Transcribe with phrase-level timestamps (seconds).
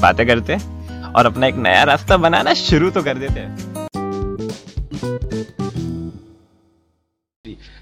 [0.00, 0.54] बातें करते
[1.18, 3.40] और अपना एक नया रास्ता बनाना शुरू तो कर देते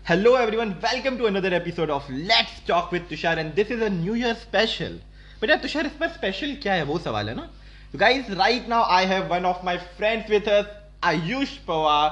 [0.09, 3.89] hello everyone welcome to another episode of let's talk with Tushar and this is a
[3.89, 4.99] new year special
[5.41, 6.83] बेटा तुषार इस पर स्पेशल क्या है?
[6.85, 7.49] वो सवाल है ना?
[7.97, 10.67] Guys right now I have one of my friends with us
[11.05, 12.11] Ayush Pawar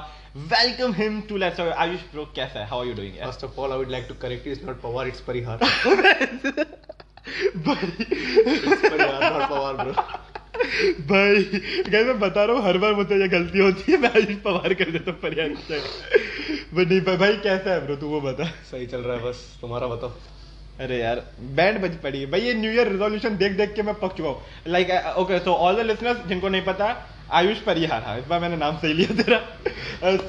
[0.55, 2.67] welcome him to let's talk Ayush bro कैसा है?
[2.69, 4.81] How are you doing first of all I would like to correct you it's not
[4.81, 5.59] Pawar it's Parihar
[11.11, 11.43] भाई।
[11.85, 14.73] guys मैं बता रहा हूँ हर बार मुझसे ये गलती होती है मैं आयुष पवार
[14.73, 19.01] कर देता हूँ परियार नहीं भाई भाई कैसा है ब्रो तू वो बता। सही चल
[19.01, 20.11] रहा है बस तुम्हारा बताओ।
[20.79, 21.21] अरे यार
[21.55, 24.29] बैंड बज पड़ी है। भाई ये न्यू ईयर रेजोल्यूशन देख देख के मैं पक चुका
[24.29, 26.85] हूँ। Like okay so all the listeners जिनको नहीं पता
[27.31, 29.37] आयुष परिहार। हाँ इस बार मैंने नाम सही लिया तेरा।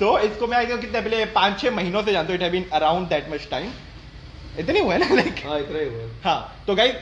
[0.01, 2.65] तो इसको मैं आई कितने पहले पाँच छह महीनों से जानता हूँ it have been
[2.73, 3.71] around that much time
[4.59, 6.95] इतने हुआ है ना लाइक हाँ इतना ही हुआ हाँ तो गाइस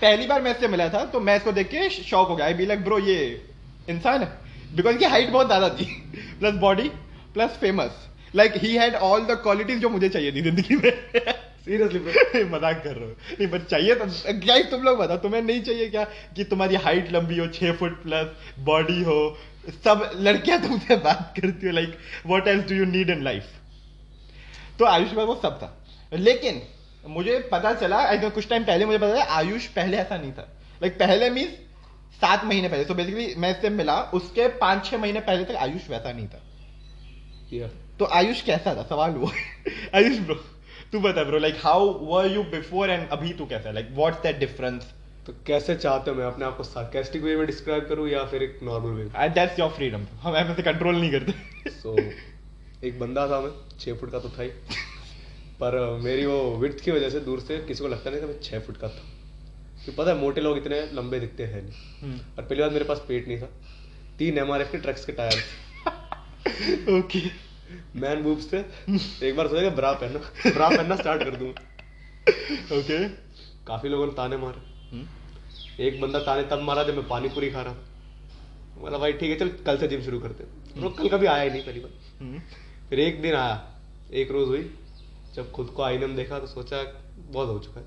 [0.00, 2.54] पहली बार मैं इससे मिला था तो मैं इसको देख के शॉक हो गया। आई
[2.54, 3.18] बी लाइक ब्रो ये
[3.88, 4.28] इंसान है।
[4.76, 5.84] बिकॉज़ की हाइट बहुत ज़्यादा थी।
[6.40, 6.88] Plus body
[7.34, 10.90] plus famous like he had all the qualities जो मुझे चाहिए थी ज़िंदगी में।
[11.64, 14.06] सीरियसली ब्रो मज़ाक कर रहा हूँ। नहीं बट चाहिए तो
[14.46, 16.04] गाइस तुम लोग बताओ तुम्हें नहीं चाहिए क्या
[16.36, 18.26] कि तुम्हारी हाइट लंबी हो छह फुट प्लस
[18.64, 19.16] बॉडी हो?
[19.84, 23.44] सब लड़कियाँ तुमसे बात करती हो like what else do you need in life
[24.78, 25.72] तो आयुष में वो सब था।
[26.12, 26.62] लेकिन
[27.06, 30.42] मुझे पता चला आई कुछ टाइम पहले मुझे पता चला आयुष पहले ऐसा नहीं था।
[30.82, 31.48] लाइक पहले मीन
[32.20, 35.90] सात महीने पहले। सो बेसिकली मैं इससे मिला उसके पाँच छह महीने पहले तक आयुष
[35.90, 36.42] वैसा नहीं था।
[37.54, 37.98] Yeah.
[37.98, 38.82] तो आयुष कैसा था?
[38.82, 39.32] सवाल वो।
[39.94, 40.34] आयुष ब्रो
[40.92, 44.38] तू बता bro like how were you before and अभी तू कैसा लाइक व्हाट्स दैट
[44.38, 44.92] डिफरेंस
[45.26, 48.42] तो कैसे चाहते हो मैं अपने आप को सार्केस्टिक वे में डिस्क्राइब करूँ या फिर
[48.42, 51.32] एक normal way that's your freedom हम ऐसे कंट्रोल नहीं करते।
[51.70, 52.04] सो so,
[52.84, 53.50] एक बंदा था मैं
[53.80, 54.50] छः फुट का तो था ही।
[55.64, 58.40] पर मेरी वो विड्थ की वजह से दूर से किसी को लगता नहीं था मैं
[58.40, 59.02] छः फुट का था।
[59.84, 63.04] क्योंकि पता है मोटे लोग इतने लंबे दिखते हैं नहीं। और पहली बात मेरे पास
[63.08, 63.48] पेट नहीं था।
[64.18, 65.42] तीन एम के ट्रक्स के टायर
[66.98, 67.20] ओके।
[67.96, 68.58] मैन बूब्स थे।
[69.28, 70.18] एक बार सोचा ब्रा पहनो
[70.50, 71.50] ब्रा पहनना स्टार्ट कर दूँ।
[72.78, 73.08] ओके।
[73.66, 75.04] काफ़ी लोगों ने ताने मारे।
[75.86, 77.74] एक बंदा ताने तब मारा जब मैं पानी पूरी खा रहा।
[78.78, 81.50] बोला भाई ठीक है चल कल से जिम शुरू करते हैं। कल कभी आया ही
[81.50, 82.42] नहीं पहली बार
[82.90, 83.76] फिर एक दिन आया।
[84.12, 84.70] एक रोज हुई।
[85.34, 86.82] जब खुद को आईने में देखा तो सोचा
[87.18, 87.86] बहुत हो चुका है।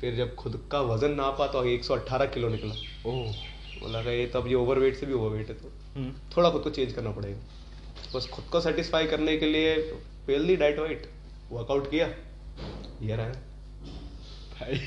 [0.00, 2.74] फिर जब खुद का वज़न नापा तो 118 किलो निकला।
[3.10, 3.32] ओह।
[3.80, 5.70] बोला कि ये तो अब ये ओवरवेट से भी ओवरवेट है तो
[6.36, 7.38] थोड़ा खुद को चेंज करना पड़ेगा।
[8.14, 9.74] बस खुद को सेटिस्फाई करने के लिए
[10.28, 11.08] हेल्दी डाइट वाइट
[11.50, 12.06] वर्कआउट किया।
[13.02, 13.32] ये रहा है।
[14.52, 14.78] भाई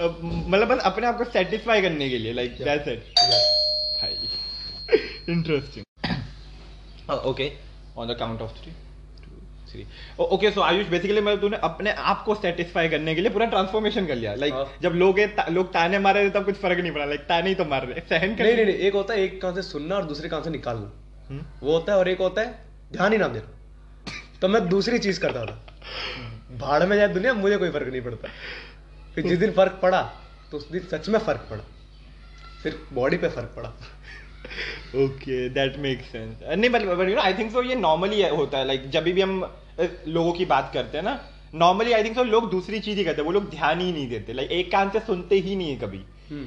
[0.00, 3.00] अब मतलब बस अपने आप को सेटिस्फाई करने के लिए लाइक दैट्स इट
[4.00, 4.14] भाई
[5.32, 5.84] interesting
[7.26, 7.50] okay
[7.98, 8.72] on the count of three
[9.74, 9.86] three
[10.20, 14.06] okay so Ayush basically मैं तूने अपने आप को सेटिस्फाई करने के लिए पूरा ट्रांसफॉर्मेशन
[14.06, 14.34] कर लिया.
[14.36, 17.04] लाइक हाँ। जब लोग ता, लोग ताने मार रहे थे तब कुछ फ़र्क नहीं पड़ा.
[17.04, 19.40] लाइक ताने ही तो मार रहे सहन कर नहीं नहीं नहीं एक होता है एक
[19.42, 20.90] कान से सुनना और दूसरे कान से निकालना.
[21.28, 22.58] हम्म। वो होता है और एक होता है
[22.92, 23.48] ध्यान ही ना देना.
[24.40, 25.60] तो मैं दूसरी चीज़ करता था.
[26.58, 28.28] भाड़ में जाए दुनिया मुझे कोई फ़र्क नहीं पड़ता.
[29.14, 30.02] फिर जिस दिन फ़र्क पड़ा
[30.50, 31.64] तो उस दिन सच में फ़र्क पड़ा.
[32.62, 33.72] फिर बॉडी पे फ़र्क पड़ा.
[34.96, 38.66] ओके दैट मेक सेंस नहीं but you know I think so ये नॉर्मली होता है.
[38.66, 39.40] लाइक like, जब भी हम
[39.78, 41.20] लोगों की बात करते हैं ना
[41.56, 44.08] नॉर्मली आई थिंक सो लोग दूसरी चीज़ ही करते हैं वो लोग ध्यान ही नहीं
[44.08, 46.00] देते लाइक एक कान से सुनते ही नहीं है कभी।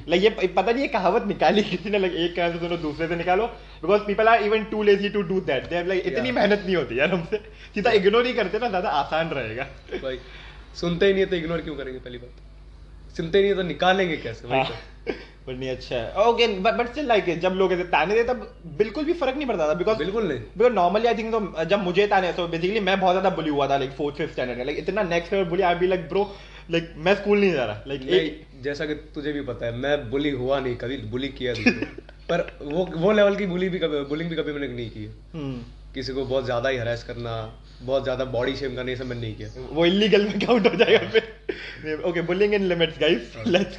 [0.10, 3.08] लाइक ये पता नहीं ये कहावत निकाली किसी ने लाइक एक कान से सुनो दूसरे
[3.08, 3.46] से निकालो
[3.84, 7.00] because people are even too lazy to do that they like इतनी मेहनत नहीं होती
[7.00, 7.38] यार हमसे।
[7.76, 9.68] सीधा इग्नोर ही करते ना ज़्यादा आसान रहेगा।
[10.76, 13.16] सुनते ही नहीं है तो इग्नोर क्यों करेंगे पहली बात?
[13.18, 14.48] सुनते ही नहीं है तो निकालेंगे कैसे।
[15.48, 19.06] बट नहीं अच्छा है। ओके बट स्टिल लाइक जब लोग ऐसे ताने दे तब बिल्कुल
[19.06, 22.08] भी फ़र्क नहीं पड़ता था बिकॉज़ बिल्कुल नहीं। बिकॉज़ नॉर्मली आई थिंक तो जब मुझे
[22.08, 24.80] ताने तो बेसिकली मैं बहुत ज़्यादा बुली हुआ था लाइक फोर्थ फिफ्थ स्टैंडर्ड में। लाइक
[24.80, 26.24] इतना next level bully I be like bro
[26.72, 27.84] like मैं स्कूल नहीं जा रहा.
[27.88, 31.54] लाइक नहीं जैसा कि तुझे भी पता है मैं बुली हुआ नहीं कभी बुली किया
[31.54, 31.74] नहीं।
[32.30, 35.12] पर वो वो लेवल की बुली भी कभी बुलिंग भी कभी मैंने नहीं की है।
[35.94, 37.34] किसी को बहुत ज़्यादा ही हरास करना
[37.82, 40.76] बहुत ज़्यादा बॉडी शेम करना ये सब मैंने नहीं किया। वो इलीगल में काउंट हो
[40.76, 43.78] जाएगा फिर। Okay bullying in limits guys let's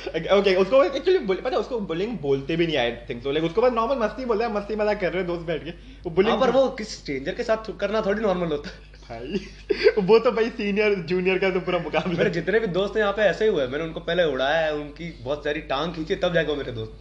[0.36, 3.62] okay उसको एक्चुअली पता है उसको बुलिंग बोलते भी नहीं आई थिंक सो लाइक उसको
[3.62, 5.74] बस नॉर्मल मस्ती बोलता है मस्ती मज़ाक कर रहे हैं दोस्त बैठ के। वो
[6.04, 10.18] हाँ, बुलिंग पर वो किसी स्ट्रेंजर के साथ करना थोड़ी नॉर्मल होता। है भाई वो
[10.18, 13.22] तो भाई सीनियर जूनियर का तो पूरा मुकाबला। मेरे जितने भी दोस्त हैं यहाँ पे
[13.24, 16.56] ऐसे ही हुए मैंने उनको पहले उड़ाया है उनकी बहुत सारी टांग खींची तब जाके
[16.56, 16.92] मेरे दोस्त।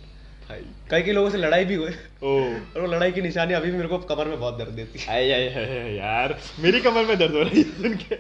[0.50, 0.62] भाई।
[0.92, 3.88] कई कई लोगों से लड़ाई भी ओ। और वो लड़ाई की निशानी अभी भी मेरे
[3.88, 7.82] को कमर में बहुत दर्द देती है। यार मेरी कमर में दर्द हो रही है
[7.82, 8.16] सुन के।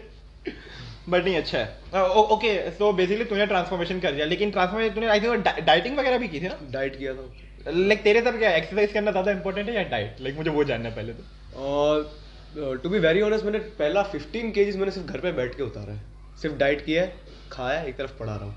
[1.09, 5.21] बट नहीं अच्छा है। ओके सो बेसिकली तूने ट्रांसफॉर्मेशन कर दिया लेकिन ट्रांसफॉर्मेशन तूने आई
[5.21, 6.57] थिंक डाइटिंग वगैरह भी की थी ना?
[6.71, 10.35] डाइट किया था। लाइक तेरे तरफ़ क्या एक्सरसाइज करना ज़्यादा इंपॉर्टेंट है या डाइट लाइक
[10.35, 15.07] मुझे वो जानना पहले तो। टू बी वेरी ऑनेस्ट मैंने पहला 15 केजीज मैंने सिर्फ़
[15.07, 16.01] घर पे बैठ के उतारा है।
[16.41, 17.13] सिर्फ़ डाइट किया है
[17.51, 18.55] खाया एक तरफ़ पढ़ा रहा हूँ।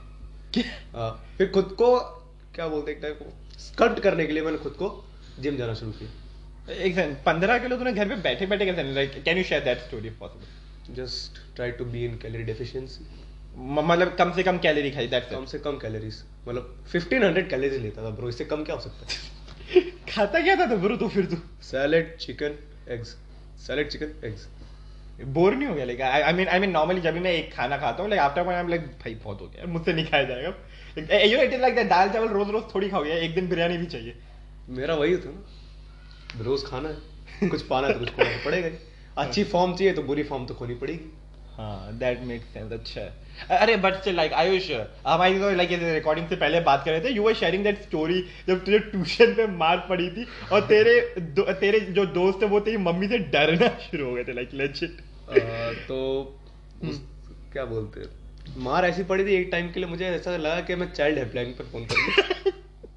[0.94, 1.98] हाँ, फिर खुद को
[2.54, 4.88] क्या बोलते हैं को स्कल्प्ट करने के लिए मैंने खुद को
[5.40, 9.22] जिम जाना शुरू किया। एक सेकंड पंद्रह किलो तूने घर पे बैठे बैठे कैसे like
[9.24, 13.06] can you share that story possible just try to be in calorie deficiency
[13.78, 18.04] मतलब कम से कम कैलोरी खाई दैट्स कम से कम कैलोरीज मतलब 1500 कैलोरीज लेता
[18.04, 19.80] था ब्रो इससे कम क्या हो सकता है?
[20.14, 21.36] खाता क्या था तो ब्रो तू फिर तू?
[21.62, 22.58] Salad chicken
[22.88, 23.16] eggs
[23.66, 24.48] salad chicken eggs
[25.34, 27.76] bore नहीं हो गया like I mean I mean normally जब भी मैं एक खाना
[27.78, 30.48] खाता हूँ like after I am like भाई बहुत हो गया मुझसे नहीं खाया जाएगा।
[31.24, 33.76] You know it is like that दाल चावल रोज रोज थोड़ी खाओगे एक दिन बिरयानी
[33.78, 34.16] भी चाहिए।
[34.68, 38.68] मेरा वही था ना। रोज खाना है कुछ पाना है तो कुछ खोना पड़ेगा
[39.22, 41.12] अच्छी फॉर्म चाहिए तो बुरी फॉर्म तो खोनी पड़ेगी।
[41.56, 44.70] हाँ दैट मेक सेंस अच्छा है। अरे बट लाइक आयुष
[45.06, 48.20] हमारी तो लाइक रिकॉर्डिंग से पहले बात कर रहे थे you were sharing that story
[48.48, 51.00] जब तुझे ट्यूशन पे मार पड़ी थी और तेरे
[51.60, 55.00] तेरे जो दोस्त है वो तेरी मम्मी से डरना शुरू हो गए थे लाइक लेजिट
[55.88, 55.98] तो
[57.52, 58.08] क्या बोलते हैं?
[58.58, 61.52] मार ऐसी पड़ी थी एक टाइम के लिए मुझे ऐसा लगा कि मैं चाइल्ड हेल्पलाइन
[61.52, 62.52] पर फ़ोन करूँ।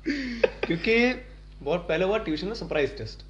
[0.66, 1.14] क्योंकि
[1.62, 3.26] बहुत पहले हुआ ट्यूशन में सरप्राइज़ टेस्ट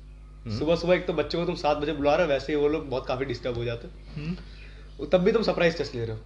[0.49, 2.67] सुबह सुबह एक तो बच्चों को तुम सात बजे बुला रहे हो वैसे ही वो
[2.67, 4.54] लोग बहुत काफ़ी डिस्टर्ब हो जाते। हैं वो
[5.03, 6.21] तब भी तुम सरप्राइज़ टेस्ट ले रहे हो।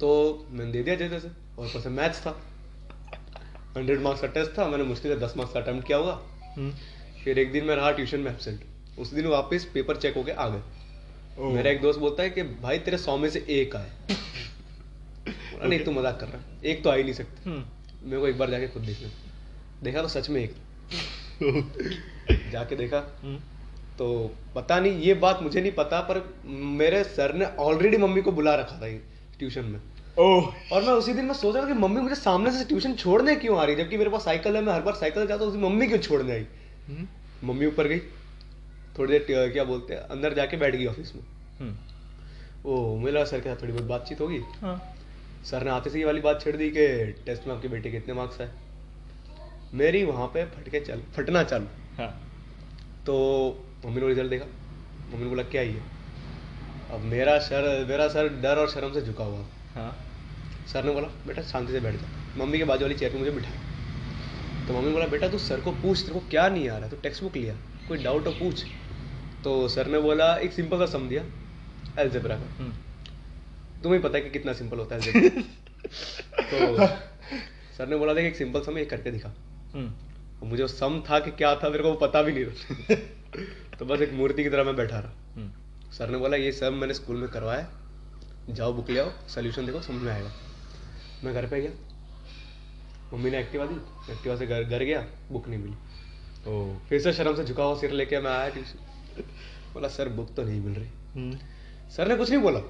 [0.00, 1.28] तो मैंने दे दिया जैसे
[1.58, 2.40] और ऊपर से मैथ्स था।
[3.76, 6.20] हंड्रेड मार्क्स का टेस्ट था मैंने मुश्किल से दस मार्क्स का अटेम्प्ट किया होगा।
[7.24, 8.64] फिर एक दिन मैं रहा ट्यूशन में एबसेंट
[8.98, 10.62] उस दिन वापस पेपर चेक होके आ गए।
[11.54, 15.84] मेरा एक दोस्त बोलता है कि भाई तेरे सौ में से एक आए बोला, नहीं
[15.84, 17.50] तू मज़ाक कर रहा है। एक तो आ ही नहीं सकते।
[18.04, 19.08] मेरे को एक बार जाके खुद देखना।
[19.82, 20.54] देखा तो सच में एक।
[22.52, 22.98] जाके देखा।
[23.98, 24.06] तो
[24.54, 26.22] पता नहीं ये बात मुझे नहीं पता पर
[26.78, 28.88] मेरे सर ने ऑलरेडी मम्मी को बुला रखा था
[29.38, 29.80] ट्यूशन में।
[30.18, 32.94] ओह। और मैं उसी दिन मैं सोच रहा था कि मम्मी मुझे सामने से ट्यूशन
[32.94, 35.52] छोड़ने क्यों आ रही जबकि मेरे पास साइकिल है मैं हर बार साइकिल जाता हूँ
[35.52, 36.46] उसी मम्मी क्यों छोड़ने आई?
[37.44, 37.98] मम्मी ऊपर गई
[38.98, 41.22] थोड़ी देर क्या बोलते हैं अंदर जाके बैठ गई ऑफ़िस में।
[42.66, 44.40] ओ मुझे लगा सर के साथ थोड़ी बहुत बातचीत होगी।
[45.46, 46.86] सर ने आते से ये वाली बात छेड़ दी कि
[47.26, 48.50] टेस्ट में आपके बेटे के इतने मार्क्स आए
[49.74, 51.66] मेरी वहाँ पे फटके चल फटना चालू।
[51.98, 52.08] हाँ।
[53.06, 53.16] तो
[53.84, 54.44] मम्मी ने रिज़ल्ट देखा।
[55.10, 55.82] मम्मी ने बोला क्या ही है
[56.92, 59.44] अब मेरा सर मेरा सर डर और शर्म से झुका हुआ।
[59.74, 59.92] हाँ।
[60.72, 63.30] सर ने बोला बेटा शांति से बैठ जा। मम्मी के बाजू वाली चेयर पे मुझे
[63.30, 66.78] बिठाया। तो मम्मी ने बोला बेटा तू सर को पूछ तेरे को क्या नहीं आ
[66.78, 66.88] रहा?
[66.88, 67.54] तू टेक्स्ट बुक लिया
[67.88, 68.64] कोई डाउट हो पूछ।
[69.44, 71.24] तो सर ने बोला एक सिंपल सा सम दिया
[72.02, 72.64] एल्जेब्रा का।
[73.82, 76.86] तुम्हें पता है कि कितना सिंपल होता है। तो
[77.78, 79.34] सर ने बोला था कि एक सिंपल सम ये करके दिखा।
[80.42, 82.94] मुझे सम था कि क्या था मेरे को वो पता भी नहीं था।
[83.78, 85.50] तो बस एक मूर्ति की तरह मैं बैठा रहा।
[85.92, 87.66] सर ने बोला ये सब मैंने स्कूल में करवाया
[88.50, 90.30] जाओ बुक ले आओ सोल्यूशन देखो समझ में आएगा।
[91.24, 91.70] मैं घर पे गया।
[93.14, 93.74] मम्मी ने एक्टिवा दी
[94.12, 95.74] एक्टिवा से घर घर गया बुक नहीं मिली।
[96.48, 99.22] ओ। फिर से शर्म से झुका हुआ सिर लेके मैं आया ट्यूशन।
[99.74, 101.38] बोला सर बुक तो नहीं मिल रही।
[101.96, 102.60] सर ने कुछ नहीं बोला।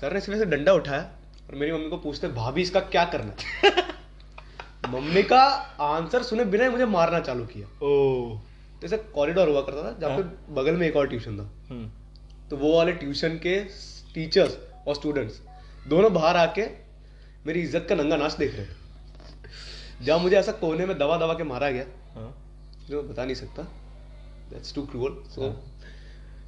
[0.00, 1.02] सर ने सिर्फ़ ऐसे डंडा उठाया
[1.48, 3.70] और मेरी मम्मी को पूछते भाभी इसका क्या करना
[4.88, 5.42] मम्मी का
[5.80, 8.38] आंसर सुने बिना ही मुझे मारना चालू किया। ओ।
[8.82, 11.46] जैसे कॉरिडोर हुआ करता था जहाँ पे बगल में एक और ट्यूशन था।
[12.50, 13.58] तो वो वाले ट्यूशन के
[14.14, 14.58] टीचर्स
[14.88, 15.40] और स्टूडेंट्स
[15.88, 16.66] दोनों बाहर आके
[17.46, 21.34] मेरी इज़्ज़त का नंगा नाच देख रहे थे। जहाँ मुझे ऐसा कोने में दबा दबा
[21.34, 21.84] के मारा गया
[22.88, 23.62] जो बता नहीं सकता।
[24.50, 25.54] दैट्स टू क्रूअल सो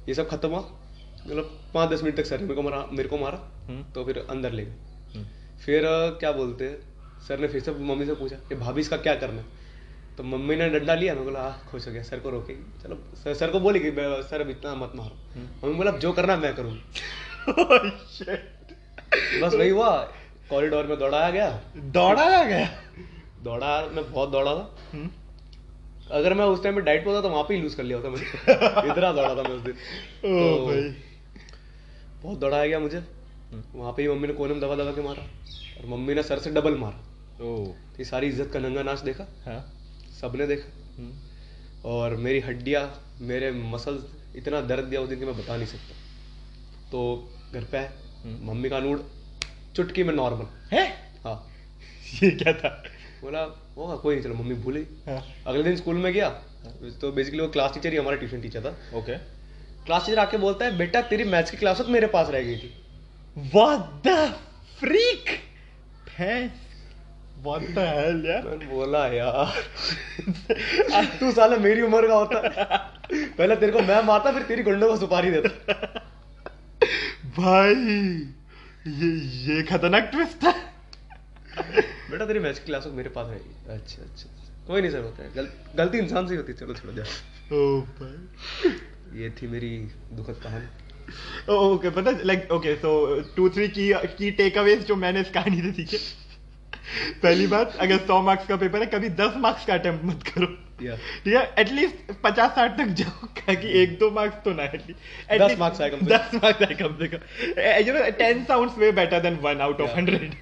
[0.07, 3.09] ये सब खत्म हुआ। मतलब पाँच दस मिनट तक सर ने मेरे को मारा मेरे
[3.09, 3.37] को मारा
[3.95, 5.23] तो फिर अंदर ले गए।
[5.65, 5.83] फिर
[6.19, 6.77] क्या बोलते हैं?
[7.27, 9.45] सर ने फिर से मम्मी से पूछा कि भाभी इसका क्या करना है?
[10.17, 12.95] तो मम्मी ने डंडा लिया मैं बोला "आ, खुश हो गया सर को रोकेगी चलो
[13.23, 13.91] सर, सर को बोली कि
[14.29, 15.15] सर अब इतना मत मारो।
[15.63, 16.81] मम्मी बोला जो करना मैं करूँगी
[19.41, 19.89] बस वही हुआ
[20.49, 21.49] कॉरिडोर में दौड़ाया गया।
[21.97, 22.65] दौड़ा आ गया?
[23.43, 25.09] दौड़ा मैं बहुत दौड़ा था।
[26.11, 27.97] अगर मैं उस टाइम पे डाइट पे होता तो वहाँ पे ही लूज कर लिया
[27.97, 30.81] होता मैंने। इतना दौड़ा था मैं उस दिन। ओ तो भाई।
[32.23, 33.03] बहुत दौड़ाया गया मुझे।
[33.75, 35.23] वहाँ पे ही मम्मी ने कोने में दबा दबा के मारा।
[35.79, 36.97] और मम्मी ने सर से डबल मारा।
[37.43, 39.59] ओ तो ये सारी इज़्ज़त का नंगा नाच देखा। हाँ।
[40.21, 42.83] सबने देखा। और मेरी हड्डियाँ
[43.21, 45.95] मेरे मसल्स इतना दर्द दिया उस दिन कि मैं बता नहीं सकता।
[46.91, 46.99] तो
[47.53, 47.89] घर पे आए
[48.43, 49.03] मम्मी का नूड
[49.75, 50.87] चुटकी में नॉर्मल है?
[51.23, 51.35] हाँ।
[52.23, 52.69] ये क्या था?
[53.21, 53.41] बोला
[53.77, 56.29] होगा कोई नहीं चलो मम्मी भूल हाँ। अगले दिन स्कूल में गया।
[57.01, 59.17] तो बेसिकली वो क्लास टीचर ही हमारा ट्यूशन टीचर था। ओके
[59.85, 62.73] क्लास टीचर आके बोलता है बेटा तेरी मैथ्स की क्लास मेरे पास रह गई थी।
[63.51, 64.17] What the
[64.79, 65.29] freak?
[67.45, 69.61] What the hell यार मैंने बोला यार
[71.19, 72.39] तू साला मेरी उम्र का होता।
[73.11, 75.49] पहले तेरे को मैं मारता फिर तेरी गुंडों को सुपारी देता।
[77.37, 77.73] भाई
[78.99, 79.09] ये
[79.45, 80.53] ये खतरनाक ट्विस्ट है।
[82.11, 84.29] बेटा तेरी की क्लास मेरे पास रहेगी अच्छा अच्छा
[84.67, 87.03] कोई नहीं सर होता है। गल, गलती इंसान से ही होती है। चलो छोड़ो जा
[87.03, 88.71] ओ भाई।
[89.21, 89.69] ये थी मेरी
[90.13, 90.67] दुखद कहानी।
[91.53, 92.89] ओके पता like okay so
[93.35, 95.97] two three की की टेक अवेज जो मैंने इस कहानी से सीखे
[97.23, 100.45] पहली बात अगर सौ मार्क्स का पेपर है कभी दस मार्क्स का अटेम्प्ट मत करो।
[100.81, 101.43] ठीक है?
[101.59, 105.89] एटलीस्ट पचास साठ तक जाओ ताकि एक दो मार्क्स तो ना एटलीस्ट दस marks आए
[105.89, 107.19] कम दस मार्क्स आए कम से कम।
[107.87, 110.33] You know ten sounds way better than one out of hundred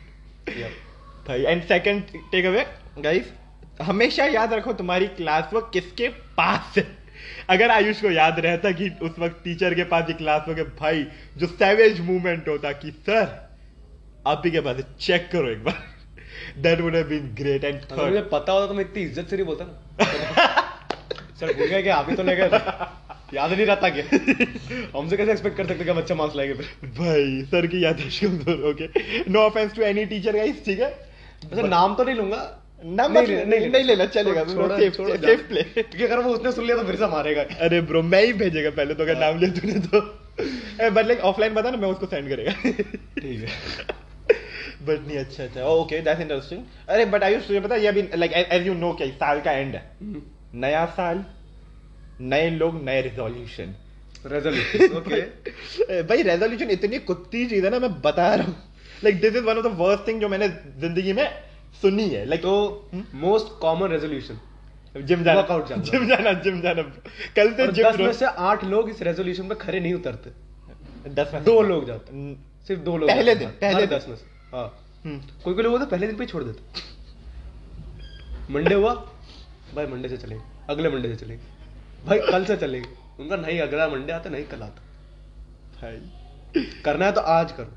[1.27, 2.65] भाई and second takeaway
[3.00, 3.34] guys
[3.81, 6.88] हमेशा याद रखो तुम्हारी क्लास वर्क किसके पास है।
[7.50, 11.05] अगर आयुष को याद रहता कि उस वक्त टीचर के पास क्लास वर्क है भाई
[11.38, 13.38] जो सैवेज मूवमेंट होता कि सर
[14.27, 15.88] आप ही के पास चेक करो एक बार।
[16.58, 19.36] That would have been great and अगर मुझे पता होता तो मैं इतनी इज़्ज़त से
[19.36, 19.74] नहीं बोलता ना।
[21.39, 22.50] सर भूल गए कि आप ही तो ले गए
[23.34, 24.03] याद नहीं रहता क्या?
[25.00, 26.89] हमसे कैसे एक्सपेक्ट कर सकते अच्छा मार्क्स लाएँगे फिर?
[26.89, 31.10] भाई सर की यादें कमज़ोर हो गए no offence to any teacher guys ठीक है?
[31.53, 36.03] वैसे नाम तो नहीं लूँगा। नाम मत- नहीं- नहीं लेना, चलेगा, safe जाने। play। क्योंकि
[36.03, 38.94] अगर वो उसने सुन लिया तो फिर से मारेगा। अरे ब्रो मैं ही भेजेगा पहले
[38.94, 40.01] तो अगर नाम लिया तूने तो।
[40.89, 42.51] बट लाइक ऑफलाइन बता ना मैं उसको सेंड करेगा।
[43.22, 43.48] ठीक है।
[44.81, 48.01] बट नहीं अच्छा अच्छा ओके दैट्स इंटरेस्टिंग अरे बट आयुष तुझे पता है ये अभी
[48.15, 49.83] लाइक एज यू नो क्या साल का एंड है।
[50.55, 51.24] नया साल
[52.21, 53.75] नए लोग नए रिजोल्यूशन
[54.25, 58.55] रेजोल्यूशन ओके भाई रेजोल्यूशन इतनी कुत्ती चीज़ है ना मैं बता रहा हूँ।
[59.03, 61.27] Like this is one of the worst thing जो मैंने ज़िंदगी में
[61.81, 64.39] सुनी है। लाइक तो मोस्ट कॉमन रेजोल्यूशन
[64.95, 66.81] जिम जाना। Workout जाना। जिम जाना जिम जाना।
[67.36, 70.29] कल से दस में से आठ लोग इस रेजोल्यूशन पे खड़े नहीं उतरते।
[71.15, 72.36] दस में दो लोग जाते। हम्म,
[72.67, 75.86] सिर्फ़ दो लोग पहले दिन, पहले दस में से। हाँ। हम्म। कोई कोई लोग होते
[75.86, 76.60] पहले दिन पे छोड़ देते।
[78.53, 78.94] मंडे हुआ
[79.75, 81.44] भाई मंडे से चलेंगे अगले मंडे से चलेंगे।
[82.06, 82.89] भाई कल से चलेंगे।
[83.20, 84.82] उनका नहीं अगला मंडे आता नहीं कल आता।
[85.82, 87.75] भाई करना है तो आज करो।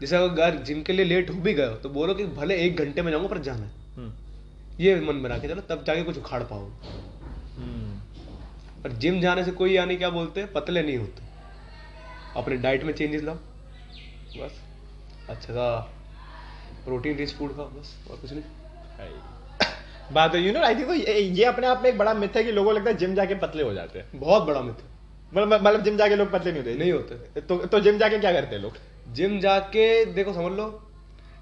[0.00, 3.02] जैसे अगर जिम के लिए लेट हो भी गए तो बोलो कि भले एक घंटे
[3.02, 4.12] में जाऊँगा पर जाना है। हम्म,
[4.80, 6.68] ये मन बना के चलो तब जाके कुछ उखाड़ पाओ।
[7.56, 8.00] हम्म।
[8.82, 11.22] पर जिम जाने से कोई यानी क्या बोलते हैं पतले नहीं होते।
[12.36, 13.34] अपने डाइट में चेंजेस लाओ।
[14.36, 14.69] बस।
[15.30, 15.68] अच्छा सा
[16.84, 18.42] प्रोटीन रिच फ़ूड खाओ बस और कुछ नहीं।
[20.12, 20.90] बात है यू नो आई थिंक
[21.38, 23.34] ये अपने आप में एक बड़ा मिथ है कि लोगों को लगता है जिम जाके
[23.38, 24.88] पतले हो जाते हैं। बहुत बड़ा मिथ है।
[25.32, 28.32] मतलब मतलब जिम जाके लोग पतले नहीं होते। नहीं होते। तो तो जिम जाके क्या
[28.32, 28.76] करते हैं लोग?
[29.12, 30.66] जिम जाके देखो समझ लो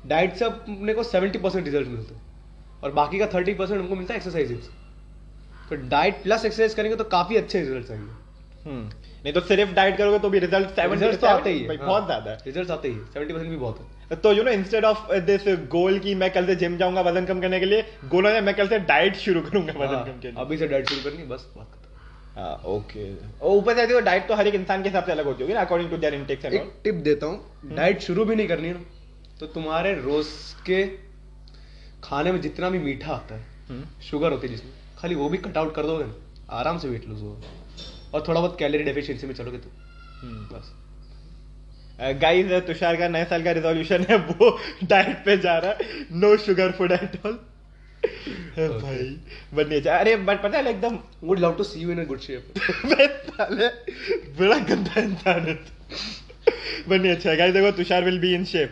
[0.07, 2.23] डाइट से अपने को सेवेंटी परसेंट रिज़ल्ट मिलते हैं
[2.83, 4.76] और बाकी का थर्टी परसेंट हमको मिलता है एक्सरसाइज से
[5.71, 8.90] तो डाइट प्लस एक्सरसाइज करेंगे तो काफ़ी अच्छे रिज़ल्ट आएँगे। हम्म,
[9.25, 11.87] नहीं तो सिर्फ़ डाइट करोगे तो भी रिज़ल्ट सेवन रिज़ल्ट तो आते ही भाई हाँ।
[11.87, 14.84] बहुत ज़्यादा है। रिज़ल्ट आते ही सेवेंटी परसेंट भी बहुत है। तो you know instead
[14.84, 18.26] of this goal की मैं कल से जिम जाऊँगा वज़न कम करने के लिए गोल
[18.26, 20.88] है मैं कल से डाइट शुरू करूँगा वज़न हाँ, कम के लिए अभी से डाइट
[20.88, 21.75] शुरू करनी बस बात
[22.37, 25.25] हाँ ओके और ऊपर से देखो डाइट तो हर एक इंसान के हिसाब से अलग
[25.26, 28.48] होती होगी ना अकॉर्डिंग टू देयर इंटेक्स एक टिप देता हूँ डाइट शुरू भी नहीं
[28.48, 28.80] करनी ना
[29.40, 30.26] तो तुम्हारे रोज
[30.66, 30.82] के
[32.04, 35.56] खाने में जितना भी मीठा आता है शुगर होती है जिसमें खाली वो भी कट
[35.56, 36.14] आउट कर दोगे ना
[36.58, 37.56] आराम से वेट लूज होगा।
[38.14, 39.70] और थोड़ा बहुत कैलोरी डेफिशिएंसी में चलोगे तो।
[40.52, 40.74] बस।
[42.20, 44.50] गाइस तुषार का नए साल का रिजोल्यूशन है वो
[44.84, 45.78] डाइट पे जा रहा है।
[46.14, 47.38] No sugar food at all
[48.58, 49.04] भाई
[49.54, 52.20] बननी चाहिए अरे बट पता है एकदम would love to see you in a good
[52.20, 52.42] shape
[52.86, 53.68] मैं साले
[54.38, 55.70] बड़ा गंदा इंसान है तू।
[56.88, 58.70] बननी अच्छा है। गाइस देखो Tushar will be in shape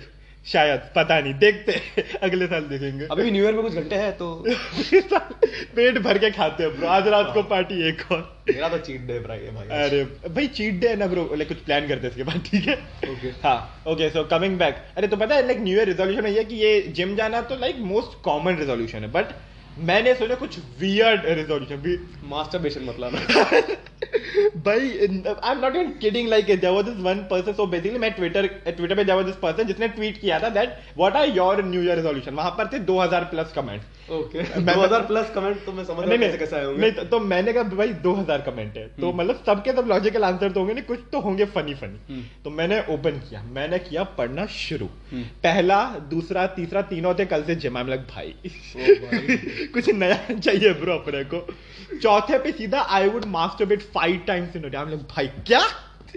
[0.52, 4.12] शायद पता नहीं देखते अगले साल देखेंगे। अभी भी न्यू ईयर में कुछ घंटे हैं
[4.16, 4.26] तो
[5.76, 9.00] पेट भर के खाते हैं ब्रो आज रात को पार्टी एक और। मेरा तो चीट
[9.06, 9.38] डे भाई
[9.80, 12.68] अरे भाई चीट डे है ना ब्रो लाइक कुछ प्लान करते हैं इसके बाद ठीक
[12.68, 12.74] है?
[13.10, 13.56] ओके हाँ
[13.92, 16.80] ओके सो कमिंग बैक अरे तो पता है लाइक न्यू ईयर रेजोल्यूशन है कि ये
[17.00, 19.34] जिम जाना तो लाइक मोस्ट कॉमन रेजोल्यूशन है बट
[19.78, 23.12] मैंने सोचा कुछ वियर्ड रेजोल्यूशन मास्टरबेशन मतलब।
[24.56, 28.12] भाई I am not even kidding like there was this one person so basically मैं
[28.12, 31.64] ट्विटर ट्विटर पे देयर वाज दिस पर्सन जिसने ट्वीट किया था that what are your
[31.64, 35.72] new year resolution वहाँ पर थे 2000 प्लस कमेंट्स ओके मैं- 2000 प्लस कमेंट तो
[35.72, 38.76] मैं समझ नहीं कैसे कैसे आए होंगे। नहीं तो, तो मैंने कहा भाई 2000 कमेंट
[38.76, 42.14] है। तो मतलब सबके सब लॉजिकल आंसर तो होंगे नहीं कुछ तो होंगे फनी फनी
[42.14, 47.26] हम्म। तो मैंने ओपन किया। मैंने किया पढ़ना शुरू। हम्म। पहला दूसरा तीसरा तीनों थे
[47.26, 48.34] कल से जिम आई भाई।
[48.76, 51.46] ओ भाई। कुछ नया चाहिए ब्रो अपने को।
[52.02, 55.60] चौथे पे सीधा I would masturbate five times in day आई लग भाई क्या?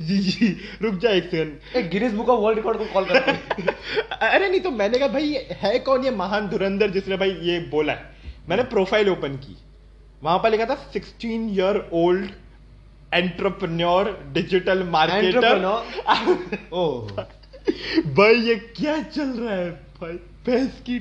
[0.00, 0.48] जी जी
[0.82, 3.66] रुक जा एक सेकंड एक Guinness book of world record को कॉल करते हैं।
[4.12, 7.92] अरे नहीं तो मैंने कहा भाई है कौन ये महान धुरंधर जिसने भाई ये बोला
[7.92, 8.16] है?
[8.48, 9.56] मैंने प्रोफ़ाइल ओपन की।
[10.22, 12.30] वहाँ पर लिखा था 16 year old
[13.14, 15.64] entrepreneur digital marketer?
[16.72, 17.10] Oh
[18.06, 20.12] भाई ये क्या चल रहा है भाई?
[20.46, 20.98] भैंस की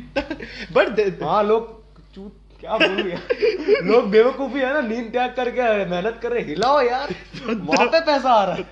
[0.72, 1.85] बट हाँ लोग
[2.15, 6.81] चूत क्या बोल गया लोग बेवकूफ़ी है ना नींद त्याग करके मेहनत कर रहे हिलाओ
[6.81, 7.13] यार
[7.48, 8.63] वहाँ पे पैसा आ रहा है।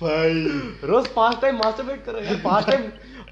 [0.00, 0.44] भाई।
[0.84, 2.82] रोज पाँच टाइम मास्टरबेट करो यार पाँच टाइम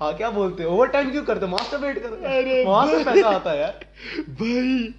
[0.03, 0.71] हाँ क्या बोलते हैं?
[0.71, 3.87] ओवर टाइम क्यों करते मास्टरबेट करो अरे यार वहाँ से पैसा आता है यार।
[4.31, 4.95] भाई।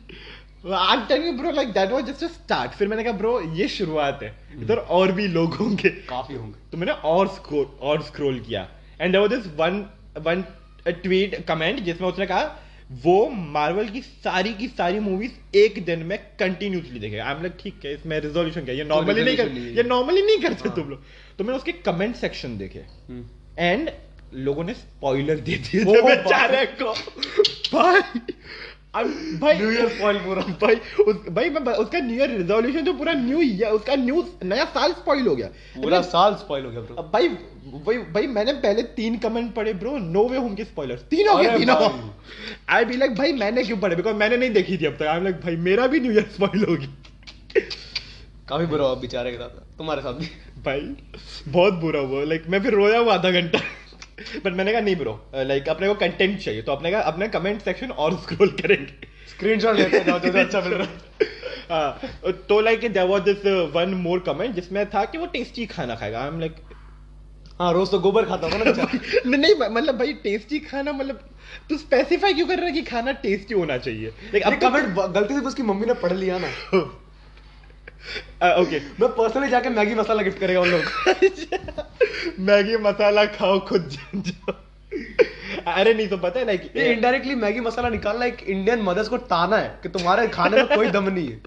[0.94, 3.68] Am telling you bro like that was just a start फिर मैंने कहा ब्रो ये
[3.70, 8.40] शुरुआत है। इधर और भी लोग होंगे। काफ़ी होंगे। तो मैंने और स्क्रॉल और स्क्रॉल
[8.40, 8.68] किया।
[9.02, 9.86] And there was this one
[10.20, 10.44] one
[10.88, 12.44] tweet comment जिसमें उसने कहा
[12.92, 17.54] वो मार्वल की सारी की सारी मूवीज़ एक दिन में कंटिन्यूसली देखेगा। आई एम लाइक
[17.60, 20.90] ठीक है इसमें रिजोल्यूशन क्या ये नॉर्मली नहीं कर है। ये नॉर्मली नहीं करते तुम
[20.90, 21.04] लोग।
[21.38, 22.86] तो मैंने उसके कमेंट सेक्शन देखे।
[23.60, 23.90] एंड
[24.34, 26.94] लोगों ने स्पॉइलर दे दिए थे बेचारे को।
[27.78, 28.02] भाई
[28.96, 33.14] भाई न्यू ईयर स्पॉइल पूरा। भाई उस भाई मैं उसका न्यू ईयर रेजोल्यूशन तो पूरा
[33.14, 35.48] न्यू ईयर उसका न्यू नया साल स्पॉइल हो गया।
[35.82, 37.28] पूरा साल स्पॉइल हो गया ब्रो भाई
[37.86, 41.58] भाई भाई मैंने पहले तीन कमेंट पढ़े ब्रो नो वे होंगे स्पॉइलर्स तीन हो गए
[41.58, 41.90] तीनों
[42.70, 43.96] आई बी लाइक भाई मैंने क्यों पढ़े?
[43.96, 46.30] बिकॉज़ मैंने नहीं देखी थी अब तक। आई एम लाइक भाई मेरा भी न्यू ईयर
[46.36, 46.88] स्पॉइल होगी
[48.50, 50.26] काफ़ी बुरा हुआ बेचारे के साथ तुम्हारे साथ भी।
[50.66, 50.82] भाई
[51.48, 53.60] बहुत बुरा हुआ। लाइक मैं फिर रोया हुआ आधा घंटा।
[54.46, 57.62] बट मैंने कहा नहीं ब्रो लाइक अपने को कंटेंट चाहिए। तो अपने का अपने कमेंट
[57.62, 59.08] सेक्शन और स्क्रॉल करेंगे.
[59.30, 61.34] स्क्रीनशॉट लेते जाओ जो अच्छा मिल रहा है।
[61.72, 63.46] हाँ, तो like there was this
[63.76, 66.56] one more comment जिसमें था कि वो टेस्टी खाना खाएगा। आई एम लाइक
[67.60, 68.64] हाँ रोज तो गोबर खाता था ना
[69.26, 71.20] नहीं नहीं, मतलब भाई टेस्टी खाना मतलब
[71.70, 74.08] तू स्पेसिफाई क्यों कर रहा है कि खाना टेस्टी होना चाहिए?
[74.34, 76.48] लाइक अब तो कमेंट गलती से उसकी मम्मी ने पढ़ लिया ना।
[78.62, 84.54] ओके मैं पर्सनली जाके मैगी मसाला गिफ्ट करेगा उन लोग मैगी मसाला खाओ खुद जाओ।
[85.68, 89.18] अरे नहीं तो पता है लाइक ये इनडायरेक्टली मैगी मसाला निकालना एक इंडियन मदर्स को
[89.32, 91.42] ताना है कि तुम्हारे खाने में कोई दम नहीं है।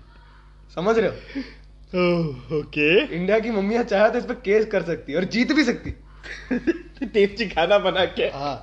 [0.75, 2.59] समझ रहे हो?
[2.59, 5.65] ओके इंडिया की मम्मियाँ चाहे तो इस पर केस कर सकती है और जीत भी
[5.65, 5.95] सकती
[7.07, 8.61] टेस्टी खाना बना के। हाँ।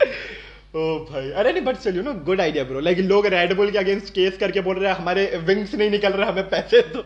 [0.76, 3.78] ओ भाई। अरे नहीं बट चलियो ना गुड आइडिया ब्रो लाइक लोग रेड बुल के
[3.78, 7.04] अगेंस्ट केस करके बोल रहे हैं हमारे विंग्स नहीं निकल रहे हमें पैसे दो।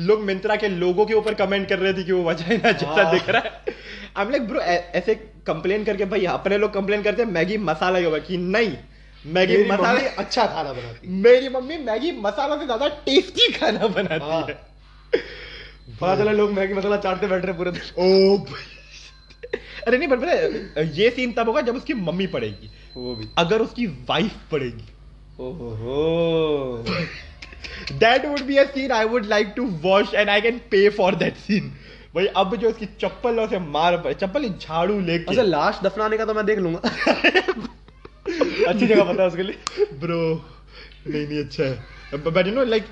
[0.00, 3.12] लोग मिंत्रा के लोगों के ऊपर कमेंट कर रहे थे कि वो वजाइना जैसा हाँ।
[3.12, 3.74] दिख रहा है।
[4.16, 5.14] आई एम लाइक ब्रो ऐसे
[5.46, 8.76] कंप्लेन करके भाई अपने लोग कंप्लेन करते हैं मैगी मसाला ही होगा कि नहीं
[9.32, 14.42] मैगी मसाला अच्छा खाना बनाती मेरी मम्मी मैगी मसाला से ज़्यादा टेस्टी खाना बनाती हाँ।
[14.42, 14.54] है।
[16.00, 18.64] पता चला लोग मैगी मसाला चाटते बैठ रहे पूरे दिन। ओ भाई।
[19.86, 23.86] अरे नहीं बट ये सीन तब होगा जब उसकी मम्मी पड़ेगी। वो भी। अगर उसकी
[23.86, 24.84] वाइफ पड़ेगी
[25.40, 26.84] ओहो।
[28.00, 31.10] That would be a scene I would like to watch and I can pay for
[31.22, 31.66] that scene.
[32.14, 36.34] भाई अब जो इसकी चप्पल से मार चप्पल झाड़ू लेके। अच्छा लाश दफनाने का तो
[36.34, 36.78] मैं देख लूँगा।
[38.68, 40.44] अच्छी जगह पता है उसके लिए। ब्रो
[41.06, 42.84] नहीं नहीं अच्छा है। बट यू नो लाइक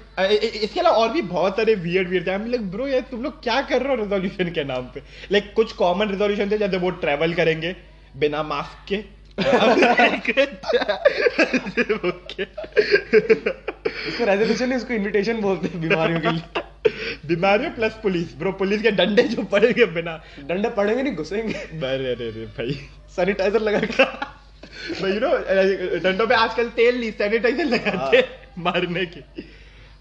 [0.63, 3.63] इसके अलावा और भी बहुत सारे वियर्ड वियर्ड थे। लाइक ब्रो यार तुम लोग क्या
[3.63, 5.03] कर रहे हो रेजोल्यूशन के नाम पे?
[5.33, 7.77] लाइक like, कुछ कॉमन रेजोल्यूशन थे जैसे वो ट्रैवल करेंगे
[8.17, 9.24] बिना मास्क के?
[14.05, 16.63] इसको रेजोल्यूशन इसको इनविटेशन बोलते हैं बीमारियों के लिए
[17.27, 20.15] बीमारियों प्लस पुलिस ब्रो पुलिस के डंडे जो पड़ेंगे बिना।
[20.49, 22.73] डंडे पड़ेंगे नहीं घुसेंगे। अरे अरे अरे भाई।
[23.17, 24.05] सैनिटाइजर लगा के।
[25.01, 25.31] भाई यू नो
[26.01, 28.27] डंडों पे आजकल तेल नहीं सैनिटाइजर लगाते हैं।
[28.65, 29.21] मारने के।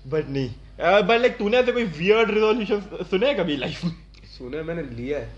[0.10, 3.92] बट नहीं। बट लाइक तूने ऐसे कोई वियर्ड रिजोल्यूशन सुने कभी लाइफ में?
[4.38, 5.30] सुने मैंने लिया है।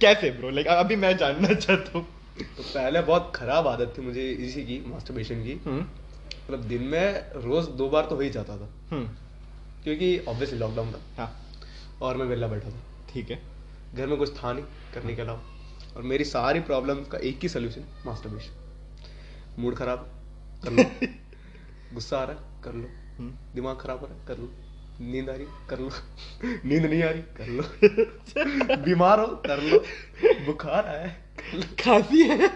[0.00, 2.06] कैसे ब्रो लाइक अभी मैं जानना चाहता हूँ।
[2.44, 7.30] तो पहले बहुत खराब आदत थी मुझे इसी की मास्टरबेशन की। हम्म। मतलब दिन में
[7.30, 9.08] रोज दो बार तो हो ही जाता था। हम्म।
[9.84, 11.52] क्योंकि ऑब्वियसली लॉकडाउन था। हाँ।
[12.02, 12.80] और मैं वेला बैठा था।
[13.12, 13.42] ठीक है।
[13.94, 15.40] घर में कुछ था नहीं करने के अलावा।
[15.96, 18.52] और मेरी सारी प्रॉब्लम का एक ही सोल्यूशन मास्टरबेशन
[19.58, 20.10] मूड खराब
[20.64, 21.06] कर लो।
[21.94, 24.52] गुस्सा आ रहा है कर लो। हम्म। दिमाग खराब हो रहा है कर लो।
[25.00, 25.90] नींद आ रही कर लो।
[26.64, 29.78] नींद नहीं आ रही कर लो। बीमार हो कर लो।
[30.46, 31.26] बुखार आया है
[31.84, 32.46] खांसी है।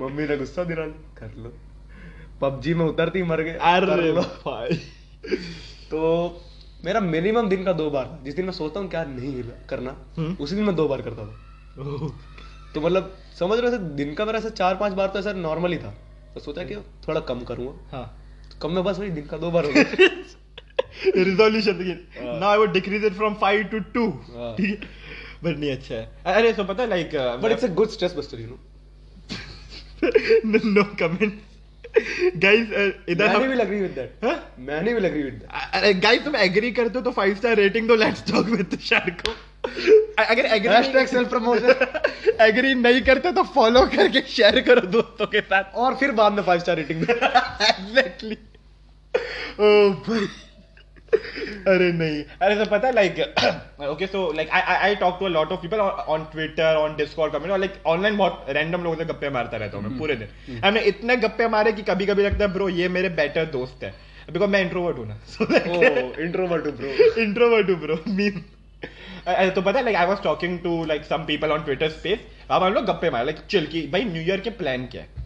[0.00, 0.86] मम्मी ने गुस्सा दिला
[1.20, 1.52] कर लो।
[2.40, 4.74] पबजी में उतरती मर गए अरे लो। भाई।
[5.90, 6.00] तो
[6.84, 9.96] मेरा मिनिमम दिन का दो बार था। जिस दिन मैं सोचता हूँ क्या नहीं करना
[10.16, 11.46] हम्म। उसी दिन मैं दो बार करता था।
[12.74, 15.72] तो मतलब समझ रहे हो दिन का मेरा ऐसे चार पाँच बार तो ऐसा नॉर्मल
[15.72, 15.94] ही था।
[16.34, 18.06] तो सोचा कि थोड़ा कम करूँगा। हाँ।
[18.52, 19.82] तो कम में बस वही दिन का दो बार हो गया।
[21.16, 21.74] रिजोल्यूशन
[22.18, 24.76] हाँ। Now I would decrease it from 5 to 2 हाँ। ठीक है?
[25.44, 27.10] बट नहीं अच्छा है। अरे सो पता है like
[27.42, 28.58] but it's a good stress buster you
[30.46, 31.40] know no comment
[32.42, 32.68] guys
[33.08, 34.34] इधर मैंने भी लग रही विद दैट हाँ?
[34.58, 37.88] मैंने भी लग रही विद अरे गाइस तुम एग्री करते हो तो फाइव स्टार रेटिंग
[37.88, 39.32] दो लेट्स टॉक विद तुषार को।
[40.24, 45.40] अगर agree hashtag self promotion agree नहीं करते तो फॉलो करके शेयर करो दोस्तों के
[45.40, 48.36] साथ। और फिर बाद में फाइव स्टार रेटिंग एग्जैक्टली
[49.60, 50.26] ओ भाई
[51.12, 53.18] अरे नहीं। अरे तो पता है like
[53.88, 57.32] okay so like I I talk to a lot of people on Twitter on Discord
[57.32, 60.60] comment और लाइक ऑनलाइन बहुत रैंडम लोगों से गप्पे मारता रहता हूँ मैं पूरे दिन।
[60.64, 63.94] हमने इतने गप्पे मारे कि कभी कभी लगता है ब्रो ये मेरे बेटर दोस्त है।
[64.32, 65.44] बिकॉज़ मैं इंट्रोवर्ट हूँ ना। सो
[66.22, 68.42] इंट्रोवर्ट ब्रो इंट्रोवर्ट हूँ ब्रो मीन
[69.54, 72.18] तो पता है like I was talking to like some people on Twitter space
[72.50, 75.19] अब हम लोग गप्पे मारे लाइक चिल की भाई न्यू ईयर के प्लान क्या है?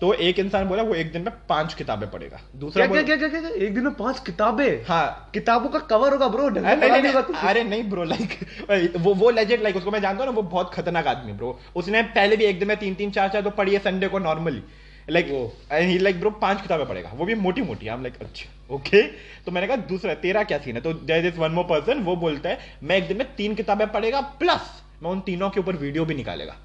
[0.00, 3.28] तो एक इंसान बोला वो एक दिन में पाँच किताबें पढ़ेगा। दूसरा क्या क्या क्या
[3.28, 3.50] क्या क्या?
[3.50, 4.84] एक दिन में पाँच किताबें?
[4.84, 9.14] हाँ। किताबों का कवर होगा ब्रो अरे नहीं, नहीं, नहीं, अरे नहीं ब्रो लाइक वो
[9.14, 12.36] वो लेजेंड लाइक उसको मैं जानता हूँ ना वो बहुत खतरनाक आदमी ब्रो उसने पहले
[12.36, 14.62] भी एक दिन में तीन तीन चार चार तो पढ़ी है संडे को नॉर्मली
[15.08, 15.26] लाइक।
[15.72, 19.02] ही लाइक ब्रो पाँच किताबें पढ़ेगा। वो भी मोटी मोटी हम लाइक अच्छा ओके
[19.42, 20.80] तो मैंने कहा दूसरा तेरा क्या सीन है?
[20.82, 24.20] तो इज़ वन मोर पर्सन वो बोलता है मैं एक दिन में तीन किताबें पढ़ेगा
[24.40, 24.70] प्लस
[25.02, 26.56] मैं उन तीनों के ऊपर वीडियो भी निकालेगा।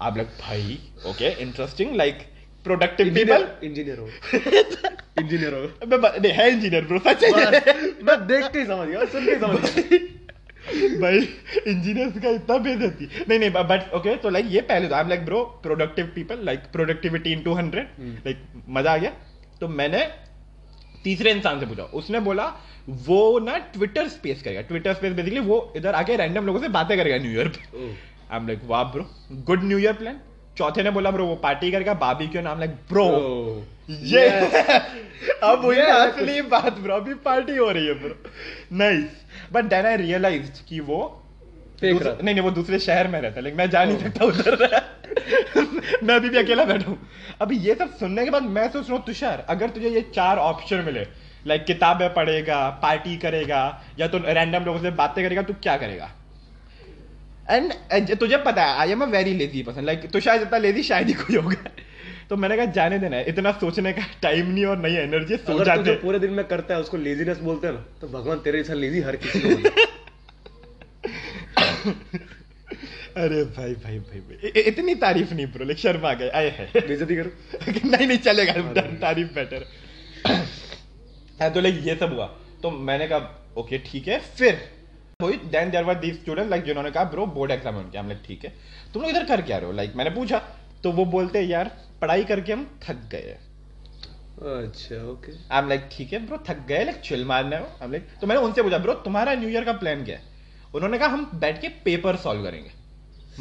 [0.00, 2.18] आप लाइक भाई okay interesting like
[2.64, 4.08] productive people engineer हो.
[5.20, 5.60] इंजीनियर हो.
[5.86, 7.24] मैं है इंजीनियर ब्रो सच
[8.04, 9.58] मैं देख के समझ गया सुन के समझ.
[9.70, 11.18] गया भाई
[11.66, 15.08] इंजीनियर्स का इतना बेइज्जती। नहीं नहीं बट ओके तो लाइक ये पहले तो I am
[15.08, 17.86] like bro productive people like productivity in two hundred
[18.26, 19.10] like मज़ा आ गया।
[19.60, 20.00] तो मैंने
[21.04, 22.46] तीसरे इंसान से पूछा। उसने बोला
[23.06, 26.96] वो ना ट्विटर स्पेस करेगा। ट्विटर स्पेस बेसिकली वो इधर आके रैंडम लोगों से बातें
[26.96, 27.60] करेगा न्यू ईयर पे.
[28.30, 29.06] आई एम लाइक वाह bro
[29.50, 30.20] good new year plan
[30.58, 33.06] चौथे ने बोला ब्रो वो पार्टी करेगा बाबी क्यों नाम लाइक ब्रो
[33.90, 34.28] ये
[35.44, 38.14] अब वही असली बात ब्रो अभी पार्टी हो रही है bro.
[38.72, 41.00] Nice but then I realise कि वो
[41.82, 44.56] नहीं नहीं वो दूसरे शहर में रहता है लेकिन मैं जा नहीं सकता उधर।
[46.04, 46.98] मैं अभी भी अकेला बैठा हूँ।
[47.42, 50.38] अभी ये सब सुनने के बाद मैं सोच रहा हूँ तुषार अगर तुझे ये चार
[50.38, 51.06] ऑप्शन मिले
[51.46, 53.62] लाइक किताबें पढ़ेगा पार्टी करेगा
[53.98, 56.10] या तो रैंडम लोगों से बातें करेगा तू क्या करेगा?
[57.50, 61.06] एंड तुझे पता है I am a very lazy person like Tushar जितना लेजी शायद
[61.08, 61.70] ही कोई होगा।
[62.30, 65.52] तो मैंने कहा जाने देना है। इतना सोचने का टाइम नहीं और नहीं एनर्जी सो
[65.52, 68.38] अगर तू जाते पूरे दिन में करता है उसको लेजीनेस बोलते हैं ना तो भगवान
[68.38, 69.48] तेरे जैसा लेजी हर किसी को
[73.16, 76.66] अरे भाई भाई भाई, भाई। इ- इतनी तारीफ़ नहीं ब्रो लाइक शर्मा गए। आए है।
[76.76, 78.52] बेइज्जती करो। नहीं नहीं चलेगा।
[79.02, 79.66] तारीफ़ बेटर
[81.40, 82.26] हाँ तो लाइक ये सब हुआ।
[82.62, 84.58] तो मैंने कहा ओके ठीक है। फिर
[85.24, 88.22] हुई then there were these student like जिन्होंने कहा ब्रो बोर्ड एग्ज़ाम उनके। हम लाइक
[88.26, 88.52] ठीक है।
[88.94, 89.72] तुम लोग इधर कर क्या रहे हो?
[89.72, 90.38] लाइक मैंने पूछा
[90.84, 93.36] तो वो बोलते हैं, यार पढ़ाई करके हम थक गए
[94.34, 97.64] अच्छा ओके आई एम लाइक ठीक है ब्रो थक गए लाइक चिल मारने हो?
[97.64, 100.22] आई एम लाइक तो मैंने उनसे पूछा ब्रो तुम्हारा न्यू ईयर का प्लान क्या है?
[100.74, 102.70] उन्होंने कहा हम बैठ के पेपर सॉल्व करेंगे।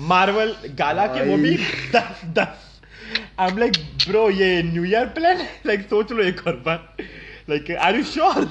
[0.03, 1.55] मार्वल गाला के वो भी
[1.95, 2.69] दस दस.
[3.39, 3.73] आई एम लाइक
[4.07, 7.05] ब्रो ये न्यू ईयर प्लान लाइक सोच लो एक और बार।
[7.49, 8.45] Like are you sure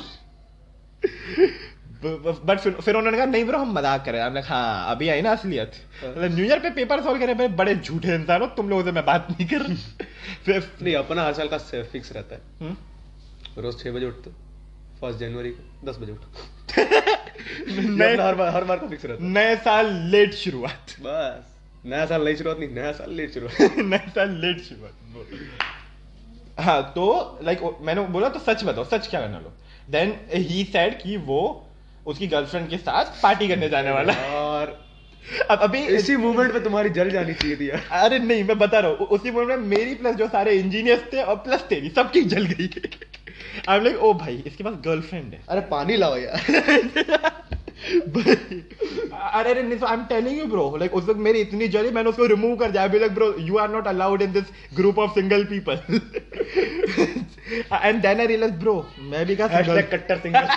[2.04, 5.22] but फिर फिर उन्होंने कहा नहीं ब्रो हम मज़ाक कर रहे हैं। हाँ अभी आई
[5.22, 5.72] ना असलियत।
[6.04, 8.92] मतलब न्यू ईयर पे पेपर सॉल्व करे भाई बड़े झूठे इंसान हो तुम लोगों से
[8.92, 10.06] मैं बात नहीं कर रहा।
[10.44, 11.58] फिर नहीं अपना हर साल का
[11.92, 12.76] फिक्स रहता है। हम्म?
[13.62, 14.30] रोज छह बजे उठते
[15.00, 16.28] फ़र्स्ट जनवरी को दस बजे उठो।
[17.96, 21.48] नए हर बार हर बार का फिक्स रहता नए साल लेट शुरुआत। बस।
[21.86, 24.94] नया साल नई शुरुआत नहीं नया साल लेट शुरुआत। नए साल लेट शुरुआत
[26.60, 27.04] हाँ तो
[27.42, 29.52] लाइक मैंने बोला तो सच बताओ सच क्या करना लो
[29.90, 31.38] देन ही सेड कि वो
[32.06, 34.78] उसकी गर्लफ्रेंड के साथ पार्टी करने जाने वाला। है और
[35.50, 38.78] अब अभी इसी मूवमेंट में तुम्हारी जल जानी चाहिए थी यार। अरे नहीं मैं बता
[38.78, 42.22] रहा हूँ उसी मोमेंट में मेरी प्लस जो सारे इंजीनियर्स थे और प्लस तेरी सबकी
[42.32, 42.68] जल गई।
[43.68, 46.40] आई एम लाइक ओ भाई इसके पास गर्लफ्रेंड है। अरे पानी लाओ यार।
[47.82, 52.10] अरे अरे नहीं I am telling you bro like उस वक्त मेरी इतनी जली मैंने
[52.10, 55.44] उसको रिमूव कर दिया। Like bro you are not allowed in this group of single
[55.44, 55.78] people
[57.72, 60.48] and then I realise bro मैं भी का कट्टर सिंगल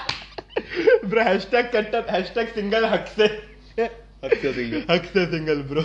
[1.05, 3.27] ब्रो हैशटैग कट्टर हैशटैग सिंगल हक से
[3.77, 5.83] सिंगल हक से single bro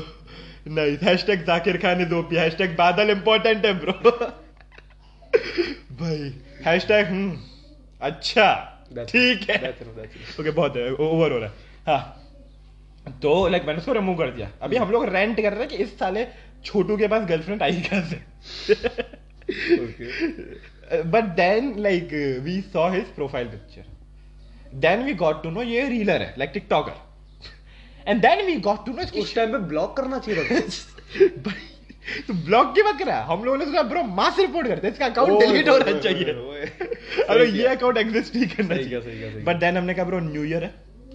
[0.71, 4.11] nice hashtag Zakir Khan is OP hashtag Badal important है ब्रो
[6.01, 6.33] भाई
[6.65, 7.39] हैशटैग हम्म
[8.03, 8.53] अच्छा
[9.09, 9.71] ठीक है
[10.41, 11.55] ओके बहुत है ओवर हो रहा है
[11.87, 12.17] हाँ
[13.23, 15.77] तो लाइक मैंने उसको रिमूव कर दिया अभी हम लोग रेंट कर रहे हैं कि
[15.85, 16.27] इस साले
[16.65, 18.21] छोटू के पास गर्लफ्रेंड आई कहाँ से
[21.07, 22.13] but then like
[22.45, 23.85] we saw his profile picture
[24.75, 26.93] then we got to know ये रीलर है like TikToker
[28.09, 31.53] and then we got to know उस टाइम पे ब्लॉक करना चाहिए था
[32.27, 33.25] तो ब्लॉग की बात कर रहा है?
[33.27, 36.25] हम लोगों ने उसका ब्रो मास रिपोर्ट करते हैं इसका अकाउंट डिलीट होना चाहिए.
[37.29, 40.75] अरे ये अकाउंट एग्जिस्ट नहीं करना चाहिए। बट देन हमने कहा ब्रो न्यू ईयर है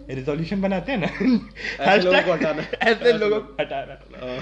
[0.10, 1.08] रिजोल्यूशन बनाते हैं ना?
[1.80, 4.38] ऐसे लोगों को हटाना ऐसे लोगों को हटाना हाँ।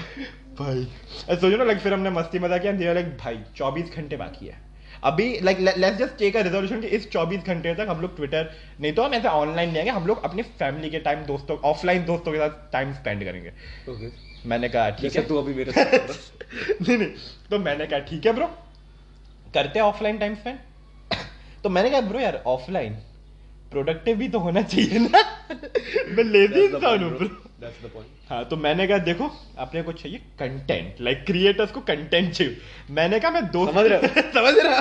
[0.58, 0.80] भाई
[1.28, 4.63] ऐसे सोचो ना लाइक फिर हमने मस्ती मज़ा किया लाइक भाई 24 घंटे बाकी है।
[5.04, 8.50] अभी like let's just take a resolution कि इस 24 घंटे तक हम लोग ट्विटर
[8.80, 12.04] नहीं तो हम ऐसे ऑनलाइन नहीं आएँगे हम लोग अपनी फैमिली के टाइम दोस्तों ऑफलाइन
[12.04, 13.52] दोस्तों के साथ टाइम स्पेंड करेंगे।
[13.90, 14.10] ओके
[14.48, 15.92] मैंने कहा ठीक है। तू अभी मेरे साथ।
[16.82, 17.08] नहीं नहीं।
[17.50, 18.46] तो मैंने कहा ठीक है ब्रो
[19.54, 20.58] करते हैं ऑफलाइन टाइम स्पेंड
[21.62, 22.94] तो मैंने कहा ब्रो यार ऑफलाइन
[23.70, 25.22] प्रोडक्टिव भी तो होना चाहिए ना।
[26.16, 27.28] मैं लेजी इंसान हूँ bro.
[27.74, 31.80] दैट्स द पॉइंट हाँ तो मैंने कहा देखो अपने को चाहिए कंटेंट लाइक क्रिएटर्स को
[31.82, 32.56] कंटेंट चाहिए.
[32.90, 34.80] मैंने कहा मैं दोस्त समझ रहे समझ रहा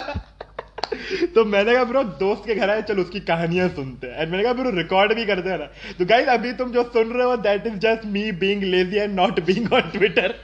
[1.36, 4.14] तो मैंने कहा ब्रो दोस्त के घर आए चलो उसकी कहानियाँ सुनते हैं.
[4.16, 5.66] एंड मैंने कहा ब्रो रिकॉर्ड भी करते हैं ना?
[6.00, 9.16] तो गाइस अभी तुम जो सुन रहे हो that is just me being lazy and
[9.16, 10.36] not being on Twitter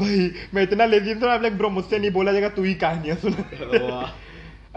[0.00, 3.16] भाई मैं इतना लेजी हूँ आई लाइक ब्रो मुझसे नहीं बोला जाएगा तू ही कहानियाँ
[3.16, 4.00] सुना.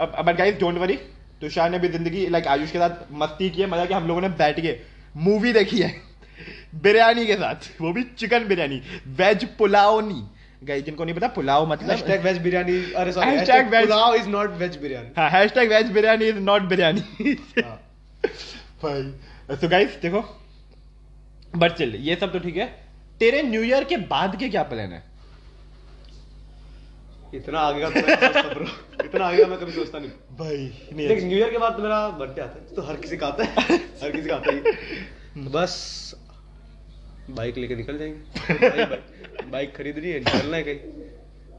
[0.00, 0.96] अब but guys don't worry
[1.40, 4.20] Tushar ने भी ज़िंदगी लाइक आयुष के साथ मस्ती की है मज़ा कि हम लोगों
[4.20, 4.76] ने बैठ के
[5.16, 5.94] मूवी देखी है।
[6.82, 8.80] बिरयानी के साथ वो भी चिकन बिरयानी
[9.20, 10.22] वेज पुलाव नहीं।
[10.64, 14.28] गाइस जिनको नहीं पता पुलाव मतलब हैशटैग वेज बिरयानी अरे sorry hashtag veg- pulao is
[14.28, 15.10] not veg biryani.
[15.18, 17.32] हाँ hashtag veg biryani is not biryani.
[17.58, 17.76] हाँ।
[18.82, 20.20] भाई सो गाइस देखो।
[21.56, 22.66] बट चल ये सब तो ठीक है।
[23.20, 25.02] तेरे न्यू ईयर के बाद के क्या प्लान है?
[27.34, 28.64] इतना आगे का तो
[29.04, 30.56] इतना आगे का मैं कभी सोचता नहीं। भाई
[30.92, 33.26] नहीं देख न्यू ईयर के बाद तो मेरा बर्थडे आता है तो हर किसी का
[33.26, 34.62] आता है। हर किसी का आता है।
[35.52, 35.74] बस
[37.30, 38.96] बाइक लेके निकल जाएँगे।
[39.50, 40.74] बाइक- खरीद खरीदनी है निकलना है कहीं।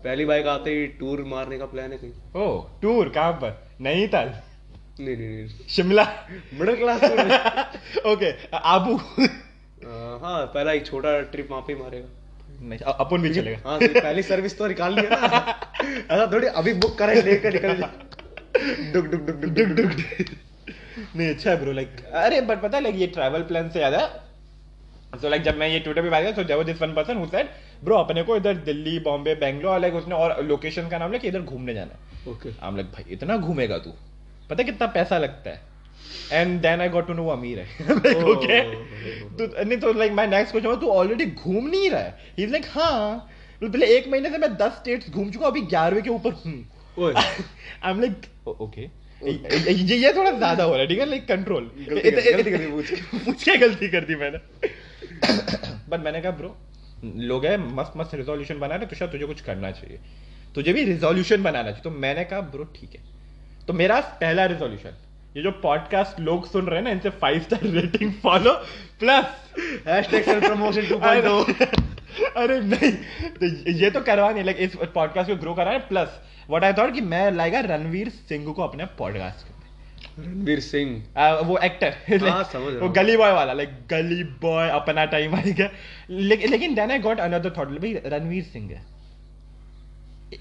[0.03, 3.67] पहली बाइक आते ही टूर मारने का प्लान है कहीं। ओ टूर कहाँ पर?
[3.81, 4.33] नैनीताल?
[4.99, 6.03] नहीं नहीं नहीं। Shimla?
[6.53, 7.03] Middle class
[8.05, 8.95] okay Abu?
[10.25, 12.07] हाँ पहला एक छोटा ट्रिप वहाँ पे मारेगा।
[12.61, 15.37] नहीं अपन भी चलेगा हाँ तो पहली सर्विस तो निकाल लिया ना।
[15.85, 17.91] ऐसा थोड़ी अभी बुक करें लेकर निकल जा।
[18.93, 20.27] डुक डुक डुक डुक डुक डुक। डुक।
[21.15, 23.93] नहीं अच्छा है ब्रो लाइक अरे बट पता है लाइक ये ट्रैवल प्लान से याद
[23.93, 24.26] है
[25.13, 27.25] सो लाइक जब मैं ये ट्विटर पे बात किया so there this one person who
[27.27, 27.47] said
[27.83, 31.27] bro अपने को इधर दिल्ली बॉम्बे बेंगलोर लाइक उसने और लोकेशन का नाम लिया कि
[31.27, 32.31] इधर घूमने जाना है.
[32.31, 33.91] ओके आई एम लाइक भाई इतना घूमेगा तू?
[34.49, 35.61] पता है कितना पैसा लगता है?
[36.31, 38.35] And then I got to know वो अमीर है Oh.
[38.35, 38.61] ओके
[39.37, 42.17] तो नहीं तो लाइक माय नेक्स्ट क्वेश्चन तू ऑलरेडी घूम नहीं रहा है?
[42.37, 43.29] ही इज़ लाइक हाँ
[43.61, 47.13] पहले एक महीने से मैं दस स्टेट्स घूम चुका हूँ, अभी ग्यारहवें के ऊपर हूँ।
[47.13, 48.25] आई एम लाइक
[48.61, 48.81] ओके
[49.21, 51.05] ये ये थोड़ा ज़्यादा हो रहा है ठीक है?
[51.05, 51.71] लाइक कंट्रोल
[53.25, 54.37] पूछ। गलती कर दी मैंने।
[55.89, 56.55] बट मैंने कहा ब्रो
[57.27, 59.99] लोग है मस्त मस्त रिजोल्यूशन बना रहे तो शायद तुझे कुछ करना चाहिए।
[60.55, 63.01] तुझे भी रिजोल्यूशन बनाना चाहिए। तो मैंने कहा ब्रो ठीक है।
[63.65, 64.97] तो मेरा पहला रिजोल्यूशन
[65.37, 68.53] ये जो पॉडकास्ट लोग सुन रहे हैं ना इनसे five star rating follow
[68.99, 69.25] plus
[69.87, 71.77] hashtag promotion 2.0
[72.37, 72.91] अरे नहीं
[73.31, 76.73] तो ये तो करवा नहीं लाइक इस पॉडकास्ट को ग्रो करा है प्लस व्हाट आई
[76.73, 79.56] थॉट कि मैं लाएगा रणवीर सिंह को अपने पॉडकास्ट के।
[80.19, 81.03] रणवीर सिंह।
[81.47, 81.95] वो एक्टर
[82.29, 85.69] हाँ, समझ वो गली बॉय वाला लाइक गली बॉय अपना टाइम आएगा
[86.09, 88.85] लेकिन लेकिन then I got another thought भाई रणवीर सिंह है।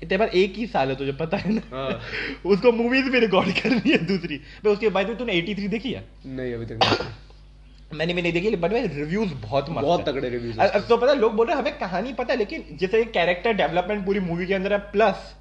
[0.00, 1.60] तेरे पास एक ही साल है तुझे पता है ना?
[1.72, 2.00] हाँ।
[2.46, 6.04] उसको मूवीज़ भी रिकॉर्ड करनी है दूसरी। मैं उसके बाद तूने 83 देखी है?
[6.26, 10.52] नहीं अभी तक नहीं मैंने भी नहीं देखी बट भाई रिव्यूज़ बहुत मस्त बहुत तगड़े
[10.58, 13.04] अ- अब तो पता है लोग बोल रहे हैं हमें कहानी पता है लेकिन जैसे
[13.04, 15.34] कैरेक्टर डेवलपमेंट पूरी मूवी के अंदर है प्लस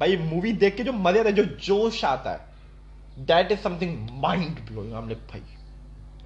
[0.00, 2.55] भाई मूवी देख के जो मज़ा आता है जो जोश आता है
[3.18, 5.42] that is something mind blowing हम लाइक भाई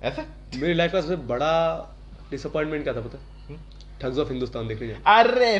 [0.02, 0.24] ऐसा?
[0.54, 1.52] मेरी लाइफ का सबसे बड़ा
[2.30, 3.18] डिसअपॉइंटमेंट क्या था पता।
[4.00, 5.58] ठग्स ऑफ़ हिंदुस्तान देखने गया अरे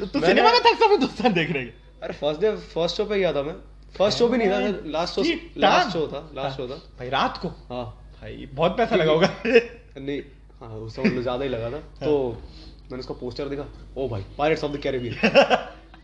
[0.00, 1.74] तो सिनेमा में था सब हिंदुस्तान देख रहे हैं?
[2.02, 3.54] अरे फ़र्स्ट डे फ़र्स्ट शो पे गया था मैं।
[3.96, 5.22] फ़र्स्ट शो भी नहीं था लास्ट शो
[5.60, 7.48] लास्ट शो था लास्ट शो था। भाई रात को?
[7.68, 7.84] हाँ।
[8.20, 10.20] भाई बहुत पैसा लगा होगा। नहीं
[10.60, 12.42] हाँ उस समय ज़्यादा ही लगा था। तो
[12.82, 13.64] मैंने उसका पोस्टर देखा।
[13.96, 15.14] ओ भाई पायरेट्स ऑफ़ द कैरिबियन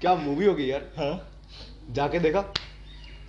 [0.01, 1.15] क्या मूवी होगी यार। हाँ।
[1.91, 2.41] जाके देखा।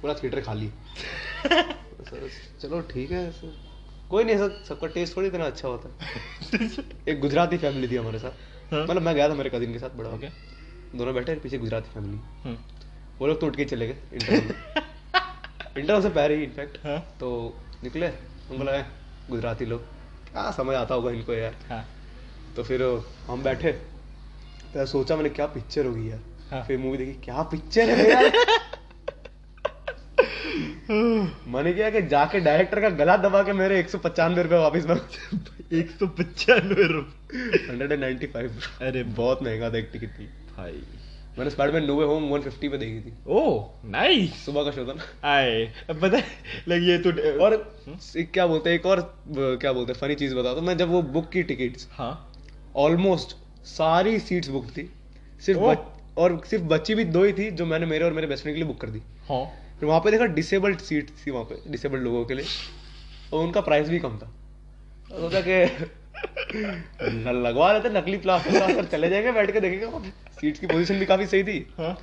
[0.02, 0.68] पूरा थिएटर खाली।
[1.46, 2.30] सर,
[2.62, 3.54] चलो ठीक है सर।
[4.10, 6.70] कोई नहीं सर सबका टेस्ट थोड़ी इतना अच्छा होता है।
[7.10, 9.90] एक गुजराती फैमिली थी हमारे साथ। हाँ। मतलब मैं गया था मेरे कजिन के साथ
[9.90, 10.28] बड़ा। ओके।
[10.98, 12.58] दोनों बैठे पीछे गुजराती फैमिली हम्म,
[13.20, 17.30] वो लोग तो उठ के चले गए इंटरवल इंटरवल से पहले ही इनफैक्ट हाँ। तो
[17.84, 18.86] निकले। उनको लगा
[19.30, 19.82] गुजराती लोग।
[20.32, 21.86] क्या समझ आता होगा इनको यार। हाँ।
[22.56, 22.84] तो फिर
[23.28, 23.72] हम बैठे।
[24.74, 26.20] तो सोचा मैंने क्या पिक्चर होगी यार।
[26.52, 28.32] हाँ। फिर मूवी देखी क्या पिक्चर है यार?
[30.92, 34.86] मैंने क्या कि जाके डायरेक्टर का गला दबा के मेरे एक सौ पचानवे रुपए वापिस
[34.88, 35.00] मांग
[35.74, 40.26] एक सौ पचानवे रुपये हंड्रेड एंड नाइन्टी फाइव अरे बहुत महँगा था एक टिकट थी
[40.58, 40.82] भाई।
[41.38, 43.42] मैंने स्पाइडरमैन नो वे होम 150 पे देखी थी। ओ
[43.92, 46.24] नाइस सुबह का शो था ना। आए अब पता है
[46.68, 47.12] लाइक ये तो
[47.44, 47.54] और
[48.18, 50.90] एक क्या बोलते हैं एक और क्या बोलते हैं फनी चीज़ बता तो मैं जब
[50.90, 52.12] वो बुक की टिकट्स हाँ।
[52.78, 53.36] ऑलमोस्ट
[53.68, 54.90] सारी सीट्स बुक थी।
[55.42, 55.78] सिर्फ़ बच,
[56.18, 58.64] और सिर्फ़ बच्ची भी दो ही थी जो मैंने मेरे और मेरे बेस्ट फ्रेंड के
[58.64, 59.44] लिए बुक कर दी। हाँ।
[59.82, 62.46] फिर वहाँ पे देखा डिसेबल्ड सीट थी वहाँ पे डिसेबल्ड लोगों के लिए।
[63.34, 64.28] और उनका प्राइस भी कम था।
[65.12, 65.56] सोचा कि
[67.40, 71.44] लगवा लेते नकली प्लास्टर चले जाएँगे बैठ के देखेंगे सीट्स की पोजीशन भी काफ़ी सही
[71.44, 71.94] थी। हाँ।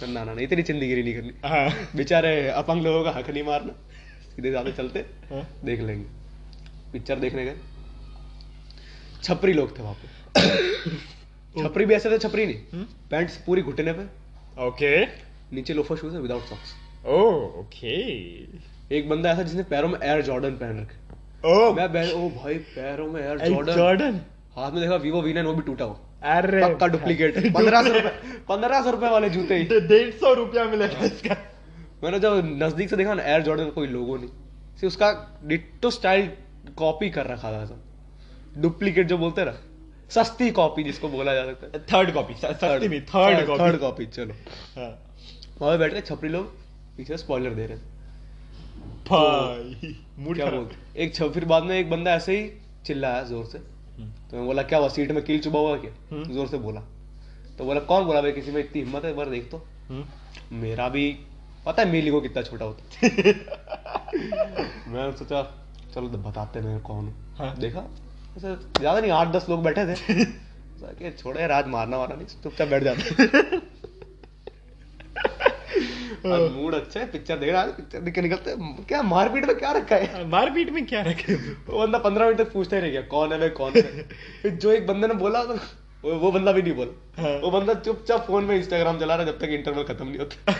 [0.00, 3.42] तो ना ना नहीं तेरी चिंदगिरी नहीं करनी। हाँ। बेचारे अपंग लोगों का हक नहीं
[3.42, 3.72] मारना।
[4.30, 4.98] सीधे साधे चलते
[5.30, 6.04] हाँ। देख लेंगे।
[6.92, 7.56] पिक्चर देखने गए।
[9.22, 10.08] छपरी लोग थे वहाँ पे।
[11.62, 14.02] छपरी भी ऐसे थे छपरी नहीं। हम्म। पैंट पूरी घुटने पे।
[14.66, 15.06] ओके
[15.54, 16.74] नीचे लोफर शूज़ है विदाउट सॉक्स
[17.06, 17.96] ओके
[18.96, 20.96] एक बंदा ऐसा जिसने पैरों में एयर जॉर्डन पहन रखे
[21.48, 24.20] ओ मैं बहन ओ भाई पैरों में एयर जॉर्डन जॉर्डन
[24.56, 25.98] हाथ में देखा वीवो वी वो भी टूटा हुआ।
[26.32, 28.10] अरे पक्का डुप्लीकेट पंद्रह सौ रुपए
[28.48, 31.36] पंद्रह सौ रुपए वाले जूते ही। डेढ़ सौ रुपया मिलेगा इसका।
[32.02, 34.28] मैंने जब नज़दीक से देखा ना एयर जॉर्डन कोई लोगो नहीं।
[34.80, 36.30] सिर्फ़ उसका डिट्टो स्टाइल
[36.78, 39.56] कॉपी कर रखा था सब। डुप्लीकेट जो बोलते हैं ना
[40.10, 44.34] सस्ती कॉपी जिसको बोला जा सकता है। थर्ड कॉपी सस्ती थर्ड कॉपी थर्ड कॉपी चलो।
[44.76, 44.92] हाँ।
[45.60, 46.65] वहाँ बैठ छपरी लोग।
[46.96, 47.94] पीछे स्पॉइलर दे रहे थे
[49.10, 52.50] भाई मूड क्या बोलते एक छ- फिर बाद में एक बंदा ऐसे ही
[52.86, 53.58] चिल्लाया ज़ोर से।
[53.98, 54.88] तो मैं बोला क्या हुआ?
[54.88, 55.90] सीट में कील चुबा हुआ क्या?
[56.10, 56.80] हम्म। ज़ोर से बोला।
[57.58, 58.32] तो बोला कौन बोला भाई?
[58.32, 59.14] किसी में इतनी हिम्मत है?
[59.14, 60.04] बार देख तो। हम्म।
[60.56, 61.16] मेरा भी
[61.66, 63.08] पता है मेली को कितना छोटा होता।
[64.88, 65.42] मैं सोचा
[65.94, 67.84] चलो तो बताते हैं मैं कौन हूँ। हाँ। देखा?
[68.36, 72.68] ऐसे ज़्यादा नहीं आठ दस लोग बैठे थे। छोड़े यार, आज मारना वारना नहीं चुपचाप
[72.68, 73.56] बैठ जाते।
[76.26, 79.56] मूड अच्छा है पिक्चर देख रहा है पिक्चर देख के निकलते हैं। क्या मारपीट में
[79.58, 80.26] क्या रखा है?
[80.28, 83.38] मारपीट में क्या रखे वो बंदा पंद्रह मिनट तक पूछता ही नहीं गया कौन है
[83.40, 84.02] भाई कौन है
[84.42, 85.54] फिर जो एक बंदे ने बोला तो
[86.04, 89.26] वो, वो बंदा भी नहीं बोला। हाँ। वो बंदा चुपचाप फ़ोन में इंस्टाग्राम चला रहा
[89.26, 90.52] है जब तक इंटरवल खत्म नहीं होता।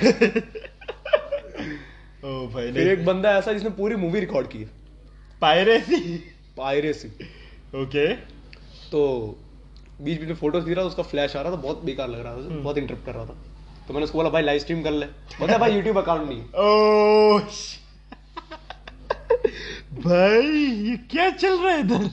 [2.25, 4.69] ओ भाई फिर एक बंदा ऐसा जिसने पूरी मूवी रिकॉर्ड की है।
[5.41, 6.01] Piracy
[6.57, 7.09] piracy
[7.83, 8.07] okay.
[8.91, 9.03] तो
[10.01, 12.21] बीच बीच में फ़ोटोज़ दिख रहा था उसका फ्लैश आ रहा था बहुत बेकार लग
[12.21, 13.37] रहा था हम्म। बहुत इंटरप्ट कर रहा था।
[13.89, 15.07] तो मैंने उसको बोला भाई लाइव स्ट्रीम कर ले।
[15.39, 17.39] बोलता भाई यूट्यूब अकाउंट नहीं। ओ
[20.01, 20.41] भाई
[20.89, 22.11] ये क्या चल रहा है इधर?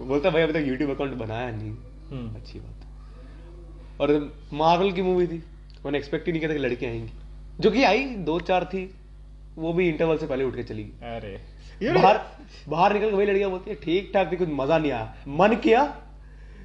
[0.00, 1.70] बोलता भाई अभी तक यूट्यूब अकाउंट बनाया नहीं
[2.10, 4.12] हम्म। अच्छी बात और
[4.54, 5.42] मार्वल की मूवी थी
[5.84, 7.12] मैंने एक्सपेक्ट ही नहीं किया था कि लड़की आएँगी।
[7.60, 8.84] जो कि आई दो चार थी
[9.56, 12.20] वो भी इंटरवल से पहले उठ के चली गई। अरे। बाहर
[12.68, 15.54] बाहर निकल के वही लड़कियाँ बोलती है ठीक ठाक थी कुछ मज़ा नहीं आया। मन
[15.62, 15.84] किया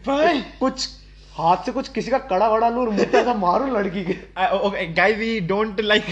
[0.08, 0.88] भाई कुछ
[1.38, 5.18] हाथ से कुछ किसी का कड़ा वड़ा लू और पे ऐसा मारू लड़की के। Guys
[5.18, 6.04] we don't like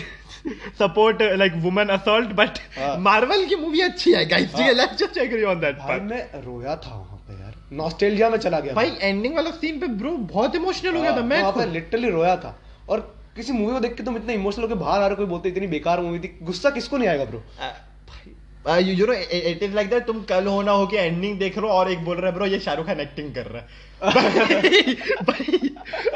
[0.79, 5.17] support like women assault but हाँ। मार्वल की मूवी अच्छी है गाइस हाँ। Let's just
[5.17, 8.91] agree on that भाई मैं रोया था वहाँ पे यार। नॉस्टैल्जिया में चला गया भाई
[9.01, 12.35] एंडिंग वाला सीन पे ब्रो बहुत इमोशनल हो गया था मैं वहाँ पे लिटरली रोया
[12.38, 12.57] था।
[12.89, 12.99] और
[13.35, 15.49] किसी मूवी को देख के तुम इतने इमोशनल होकर बाहर आ रहे हो, कोई बोलते
[15.49, 17.43] इतनी बेकार मूवी थी। गुस्सा किसको नहीं आएगा bro
[18.67, 21.73] you know it is like that तुम कल होना हो कि एंडिंग देख रहे हो
[21.73, 23.67] और एक बोल रहा है ब्रो ये शाहरुख खान एक्टिंग कर रहा है.
[25.23, 25.60] भाई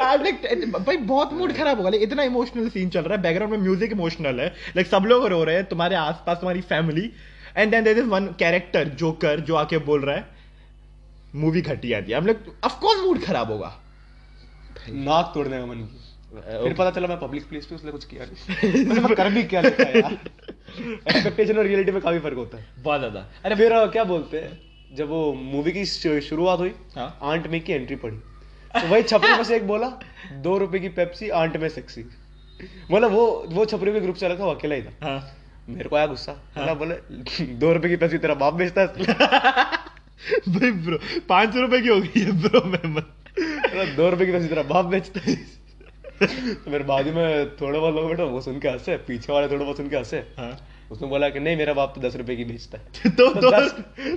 [0.00, 3.52] I'm like, भाई बहुत मूड खराब होगा। Like, इतना इमोशनल सीन चल रहा है। बैकग्राउंड
[3.52, 7.10] में म्यूज़िक इमोशनल है। लाइक सब लोग रो रहे हैं। तुम्हारे आसपास तुम्हारी family
[7.56, 10.26] and then there is one character joker जो आके बोल रहा है
[11.34, 13.76] मूवी घटिया थी हम लोग ऑफ़ कोर्स मूड खराब होगा।
[14.88, 18.24] नाक तोड़ने का मन किया। फिर पता चला मैं पब्लिक प्लेस पे उसने कुछ किया
[18.24, 20.12] नहीं। मैं कर भी क्या लेता यार?
[20.12, 24.58] एक्सपेक्टेशन और रियलिटी में काफ़ी फ़र्क होता है। बहुत ज़्यादा। अरे फिर क्या बोलते हैं
[24.96, 25.84] जब वो मूवी की
[26.20, 28.16] शुरुआत हुई हाँ। आंट में की एंट्री पड़ी
[28.74, 29.88] तो वही छपरी में से एक बोला
[30.42, 32.04] दो रुपए की पेप्सी आंट में सेक्सी
[32.90, 35.20] मतलब वो वो छपरी में ग्रुप चला था वो अकेला ही था। हाँ।
[35.68, 36.94] मेरे को आया गुस्सा। बोला बोले
[37.56, 38.86] दो रुपए की पेप्सी तेरा बाप बेचता है?
[40.50, 44.48] भाई ब्रो पाँच सौ रुपए की हो गई है ब्रो मैं दो रुपए की पेप्सी
[44.48, 45.36] तेरा बाप बेचता है।
[46.22, 49.64] तो मेरे बाजू में थोड़ा बहुत लोग बैठे वो सुन के हंसे पीछे वाले थोड़े
[49.64, 52.44] बहुत सुन के हंसे। हाँ। उसने बोला कि नहीं मेरा बाप तो दस रुपए की
[52.44, 53.70] बेचता है। तो तो तो दस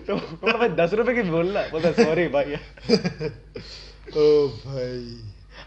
[0.08, 1.72] तो बोला भाई दस रुपए की बोल रहा है?
[1.72, 2.46] बोला सॉरी भाई।
[4.18, 5.18] ओ भाई।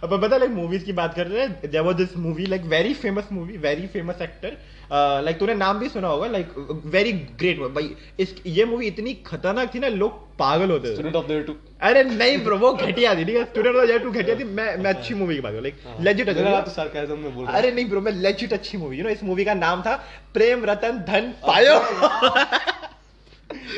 [0.03, 2.95] अब पता लाइक मूवीज़ की बात कर रहे हैं there was this movie like very
[2.95, 4.57] famous movie very famous actor
[4.93, 9.75] like तूने नाम भी सुना होगा लाइक वेरी ग्रेट भाई इस ये मूवी इतनी खतरनाक
[9.75, 13.15] थी ना लोग पागल होते थे। स्टूडेंट ऑफ़ द टू अरे नहीं ब्रो वो घटिया
[13.15, 13.45] थी ठीक है?
[13.45, 17.45] स्टूडेंट ऑफ़ टू घटिया थी मैं मैं अच्छी मूवी की बात कर लाइक लेजिट तो
[17.47, 19.95] अरे नहीं ब्रो मैं लेजिट अच्छी मूवी यू नो इस मूवी का नाम था
[20.35, 21.79] प्रेम रतन धन पायो।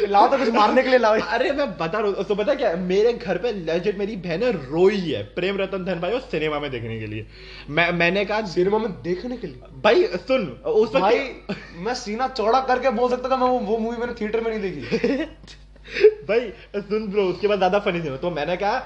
[0.09, 2.73] लाओ तो कुछ मारने के लिए लाओ। अरे मैं बता रहा हूँ तो पता क्या?
[2.79, 6.99] मेरे घर पे लेजिट मेरी बहन रोई है प्रेम रतन धन पायो सिनेमा में देखने
[7.01, 7.27] के लिए।
[7.71, 9.61] मैं मैंने कहा सिनेमा में देखने के लिए?
[9.83, 11.19] भाई सुन उस भाई
[11.85, 15.25] मैं सीना चौड़ा करके बोल सकता था मैं वो, मूवी मैंने थिएटर में नहीं देखी।
[16.29, 18.79] भाई सुन ब्रो उसके बाद ज़्यादा फनी थी। तो मैंने कहा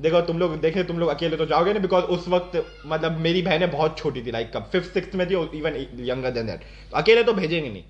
[0.00, 3.42] देखो तुम लोग देखे तुम लोग अकेले तो जाओगे ना बिकॉज़ उस वक्त मतलब मेरी
[3.42, 4.68] बहनें बहुत छोटी थी लाइक कब?
[4.72, 7.82] फिफ्थ सिक्स में थी इवन यंगर देन दैट तो अकेले तो भेजेंगे नहीं।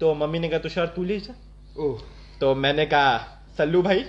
[0.00, 1.34] तो मम्मी ने कहा तुषार तू ले जा।
[1.80, 2.00] ओह
[2.40, 3.18] तो मैंने कहा
[3.58, 4.04] सल्लू भाई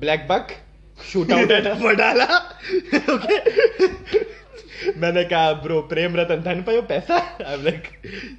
[0.00, 0.56] black buck
[0.98, 1.64] shoot out at
[1.98, 2.24] डाला
[3.14, 3.36] ओके
[4.96, 7.16] मैंने कहा ब्रो प्रेम रतन धन पायो पैसा?
[7.64, 7.86] Like,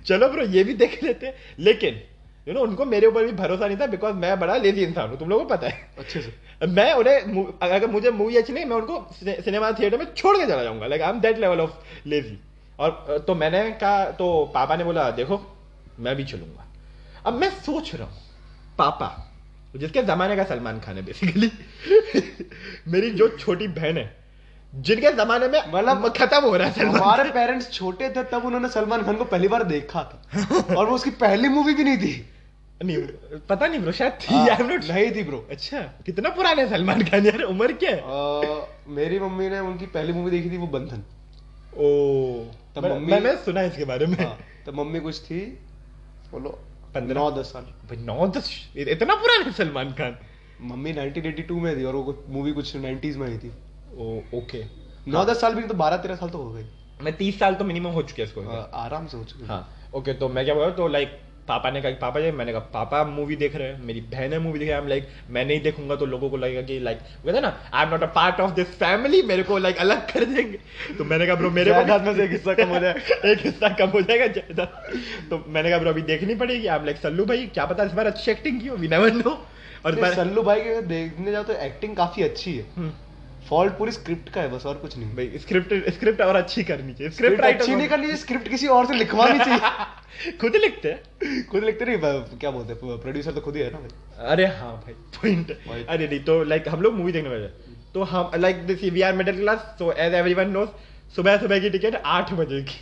[0.05, 2.01] चलो ब्रो ये भी देख लेते लेकिन
[2.47, 5.17] यू नो उनको मेरे ऊपर भी भरोसा नहीं था बिकॉज़ मैं बड़ा लेजी इंसान हूँ
[5.19, 8.75] तुम लोगों को पता है। अच्छे से। मैं उन्हें अगर मुझे मूवी अच्छी नहीं मैं
[8.75, 12.37] उनको सिनेमा थिएटर में छोड़ के चला जाऊँगा। Like I am that level of lazy
[12.79, 15.41] और तो मैंने कहा तो पापा ने बोला देखो
[15.99, 16.65] मैं भी चलूँगा।
[17.25, 18.17] अब मैं सोच रहा हूँ
[18.77, 19.25] पापा
[19.75, 21.51] जिसके जमाने का सलमान खान है बेसिकली
[22.87, 24.19] मेरी जो छोटी बहन है
[24.75, 29.03] जिनके जमाने में मतलब खत्म हो रहा है हमारे पेरेंट्स छोटे थे तब उन्होंने सलमान
[29.03, 30.43] खान को पहली बार देखा था।
[30.75, 32.29] और वो उसकी पहली मूवी भी नहीं थी।
[32.85, 32.97] नहीं
[33.49, 36.69] पता नहीं ब्रो शायद थी हाँ, I'm not- नहीं थी ब्रो। अच्छा कितना पुराना है
[36.69, 37.97] सलमान खान यार उम्र क्या है?
[37.97, 41.03] अ, मेरी मम्मी ने उनकी पहली मूवी देखी थी वो बंधन।
[41.77, 41.89] ओ
[42.75, 45.39] तब मम्मी- मैंने सुना इसके बारे में। हाँ, तो मम्मी कुछ थी
[46.31, 46.59] बोलो।
[46.95, 47.19] पंद्रह?
[47.19, 50.17] नौ दस साल। भाई नौ दस इतना पुराना है सलमान खान?
[50.61, 53.51] मम्मी 1982 में थी और वो मूवी कुछ 90s में आई थी।
[53.97, 54.63] ओ ओके
[55.07, 56.65] नौ दस साल भी तो बारह तेरह साल तो हो गई
[57.01, 59.61] मैं तीस साल तो मिनिमम हो चुके हैं इसको। अ, आराम से हो चुके हाँ।
[59.95, 61.19] ओके तो मैं क्या बोल रहा हूँ, तो लाइक
[61.49, 64.33] पापा ने कहा कि पापा जी मैंने कहा पापा मूवी देख रहे हैं मेरी बहन
[64.33, 66.97] है मूवी देख रहे हैं। लाइक मैं नहीं देखूँगा। तो लोगों को लगेगा कि लाइक
[66.97, 70.25] कहते ना I am not a part of this family मेरे को लाइक अलग कर
[70.25, 70.59] देंगे।
[70.97, 72.93] तो मैंने कहा ब्रो मेरे जायदाद में से एक हिस्सा कम हो जाए।
[73.25, 74.93] एक हिस्सा कम हो जाएगा जायदाद।
[75.29, 78.07] तो मैंने कहा ब्रो अभी देखनी पड़ेगी। आप लाइक सल्लू भाई क्या पता इस बार
[78.07, 78.75] अच्छी एक्टिंग की हो?
[78.75, 79.37] वी नेवर नो
[79.85, 82.91] और सल्लू भाई के देखने जाओ तो एक्टिंग काफ़ी अच्छी है। हम्म,
[83.49, 86.93] फॉल्ट पूरी स्क्रिप्ट का है बस और कुछ नहीं। भाई स्क्रिप्ट स्क्रिप्ट और अच्छी करनी
[86.93, 91.45] चाहिए। स्क्रिप्ट अच्छी नहीं करनी चाहिए स्क्रिप्ट किसी और से लिखवानी चाहिए। खुद लिखते हैं।
[91.49, 91.97] खुद लिखते नहीं
[92.39, 95.51] क्या बोलते हैं प्रोड्यूसर तो खुद ही है ना भाई। अरे हाँ भाई पॉइंट
[95.89, 97.47] अरे नहीं तो लाइक हम लोग मूवी देखने वाले
[97.93, 100.69] तो हम like this we are middle class so as everyone knows
[101.15, 102.79] सुबह सुबह की टिकट आठ बजे की।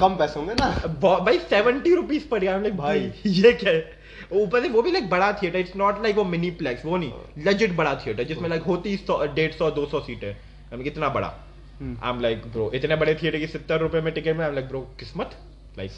[0.00, 0.68] कम पैसों में ना।
[1.02, 4.01] भाई सेवेंटी रुपीज़ पड़ गया लाइक भाई। ये क्या है?
[4.34, 7.44] ऊपर से वो भी लाइक बड़ा थिएटर इट्स नॉट लाइक वो मिनी प्लेक्स वो नहीं
[7.44, 11.26] लेजिट बड़ा थिएटर जिसमें लाइक होती डेढ़ सौ दो सौ सीटें mean, कितना बड़ा।
[11.82, 14.54] आई एम लाइक ब्रो इतने बड़े थिएटर की सत्तर रुपए में टिकट में आई एम
[14.54, 15.36] लाइक ब्रो किस्मत
[15.78, 15.90] लाइक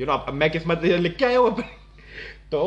[0.00, 1.64] यू नो अब मैं किस्मत लिख के आया हूँ।
[2.50, 2.60] तो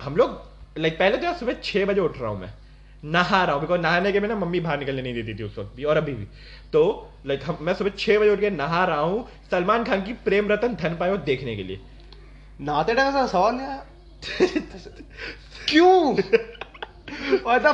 [0.00, 2.52] हम लोग लाइक पहले तो सुबह छह बजे उठ रहा हूँ मैं।
[3.04, 5.76] नहा रहा हूँ बिकॉज़ नहाने के बिना मम्मी बाहर निकलने नहीं देती थी उस वक्त
[5.76, 6.24] भी और अभी भी।
[6.72, 6.82] तो
[7.26, 10.48] लाइक हम मैं सुबह छह बजे उठ के नहा रहा हूँ सलमान खान की प्रेम
[10.52, 11.80] रतन धन पायो देखने के लिए।
[12.60, 13.84] नहाते टाइम सवाल नहीं आया।
[15.68, 16.14] क्यों?
[17.44, 17.72] Why the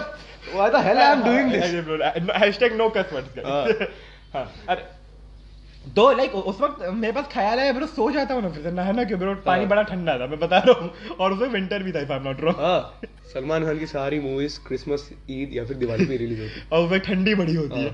[0.55, 1.65] why the hell I am doing this?
[2.37, 3.89] Hashtag no cuss words
[4.35, 4.83] हाँ अरे
[5.95, 8.71] तो लाइक उस वक्त मेरे पास ख्याल है ब्रो सो जाता हूँ ना फिर से
[8.71, 11.83] नहाना क्यों ब्रो पानी हाँ। बड़ा ठंडा था मैं बता रहा हूँ। और उसमें विंटर
[11.83, 13.01] भी था if I am not wrong हाँ।
[13.33, 17.01] सलमान खान की सारी मूवीज़ क्रिसमस ईद या फिर दिवाली पे रिलीज़ होती। और उसमें
[17.01, 17.91] ठंडी बड़ी होती हाँ।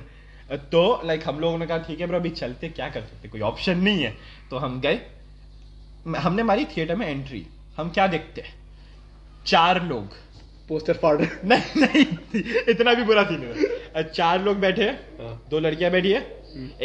[0.51, 3.29] है। तो लाइक हम लोगों ने कहा ठीक है ब्रो अभी चलते क्या कर सकते
[3.29, 4.15] कोई ऑप्शन नहीं है।
[4.51, 5.01] तो हम गए।
[6.19, 7.47] हमने हमारी थिएटर में एंट्री
[7.79, 8.55] हम क्या देखते हैं?
[9.47, 10.15] चार लोग।
[10.69, 13.67] पोस्टर फाड़ रहे नहीं नहीं इतना भी बुरा सीन नहीं
[13.97, 16.21] है चार लोग बैठे हैं। हाँ। दो लड़कियाँ बैठी है।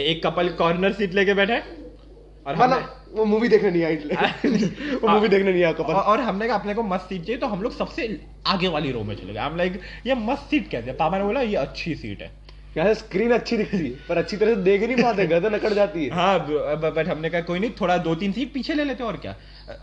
[0.03, 1.57] एक कपल कॉर्नर सीट लेके बैठे
[2.47, 2.75] और हमने
[3.13, 3.95] वो मूवी देखने नहीं आई।
[5.01, 7.47] वो मूवी देखने नहीं आया कपल। और हमने कहा अपने को मस्त सीट चाहिए तो
[7.47, 8.07] हम लोग सबसे
[8.47, 10.97] आगे वाली रो में चले गए। हम लाइक ये मस्त सीट कहते हैं?
[10.97, 12.31] पापा ने बोला ये अच्छी सीट है।
[12.77, 16.05] यहाँ स्क्रीन अच्छी दिखती है पर अच्छी तरह से देख नहीं पाते गर्दन अकड़ जाती
[16.05, 16.39] है। हाँ
[16.85, 19.35] बट हमने कहा कोई नहीं थोड़ा दो तीन सीट पीछे ले लेते और क्या?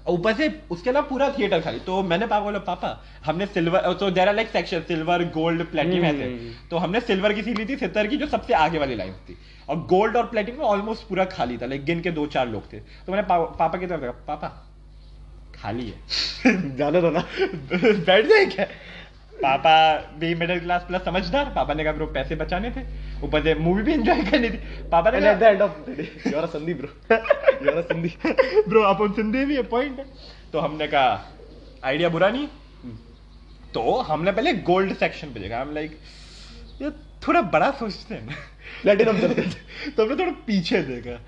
[0.08, 2.88] ऊपर से उसके अलावा पूरा थिएटर खाली। तो मैंने पापा बोला पापा
[3.24, 7.32] हमने सिल्वर तो there are like section silver gold platinum हम्म। ऐसे तो हमने सिल्वर
[7.32, 9.36] की सी ली थी सितर की जो सबसे आगे वाली लाइन थी।
[9.68, 12.72] और गोल्ड और प्लेटिनम में ऑलमोस्ट पूरा खाली था लाइक गिन के दो चार लोग
[12.72, 14.48] थे। तो मैंने पा, पापा की तरफ़ देखा पापा
[15.54, 17.20] खाली है। ज़्यादा तो ना।
[17.72, 18.66] बैठ जाए क्या?
[19.42, 22.82] पापा भी मिडिल क्लास प्लस समझदार पापा ने कहा ब्रो पैसे बचाने थे
[23.22, 24.56] ऊपर से मूवी भी एंजॉय करनी थी।
[24.92, 26.88] पापा ने end of the day, you are a Sandhi, bro.
[27.62, 28.10] You are a Sandhi.
[28.68, 30.00] Bro अपन सिंधी भी है। पॉइंट
[30.52, 31.32] तो हमने कहा
[31.84, 32.48] आइडिया बुरा नहीं।
[33.74, 35.98] तो हमने पहले गोल्ड सेक्शन पे देखा। हम लाइक
[36.82, 38.34] ये थोड़ा बड़ा सोचते हैं। ना
[38.82, 39.20] Platinum
[39.96, 41.20] तो हमने थोड़ा पीछे देखा।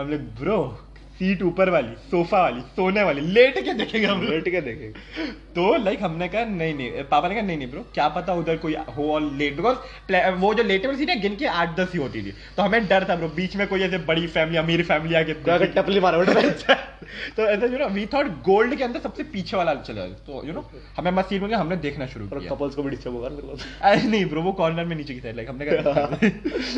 [0.00, 0.86] हम लोग ब्रो
[1.18, 5.74] सीट ऊपर वाली सोफा वाली सोने वाली लेट के देखेंगे हम लेट के देखेंगे। तो
[5.84, 8.74] लाइक हमने कहा नहीं नहीं पापा ने कहा नहीं नहीं ब्रो क्या पता उधर कोई
[8.96, 12.22] हो और लेट बिकॉज़ वो जो लेटेबल सीट है गिन के आठ दस ही होती
[12.22, 15.32] थी। तो हमें डर था ब्रो बीच में कोई ऐसे बड़ी फैमिली अमीर फैमिली आके
[15.46, 16.24] जाकर टपली मारा
[17.36, 20.52] तो ऐसा you know we thought gold के अंदर सबसे पीछे वाला चला। तो यू
[20.52, 20.64] नो
[20.96, 23.28] हमें मस्त सीट मिल हमने देखना शुरू किया। कपल्स को भी डिस्टर्ब होगा
[23.90, 26.06] अरे नहीं ब्रो वो कॉर्नर में नीचे की साइड लाइक हमने कहा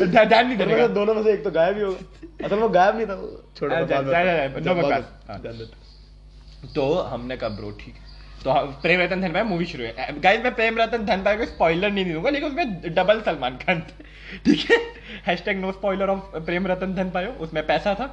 [0.05, 2.97] ध्यान ध्यान नहीं करेगा दोनों में से एक तो गायब ही होगा असल वो गायब
[2.97, 3.15] नहीं था
[3.57, 3.75] छोड़ो
[5.29, 5.39] हाँ।
[6.75, 7.95] तो हमने कहा ब्रो ठीक
[8.43, 11.45] तो प्रेम रतन धन पाए मूवी शुरू है गाइस मैं प्रेम रतन धन पाए को
[11.45, 14.03] स्पॉइलर नहीं दूँगा लेकिन उसमें डबल सलमान खान थे।
[14.45, 14.77] ठीक है?
[15.25, 18.07] Hashtag no spoiler of Prem Ratan Dhan Payo उसमें पैसा था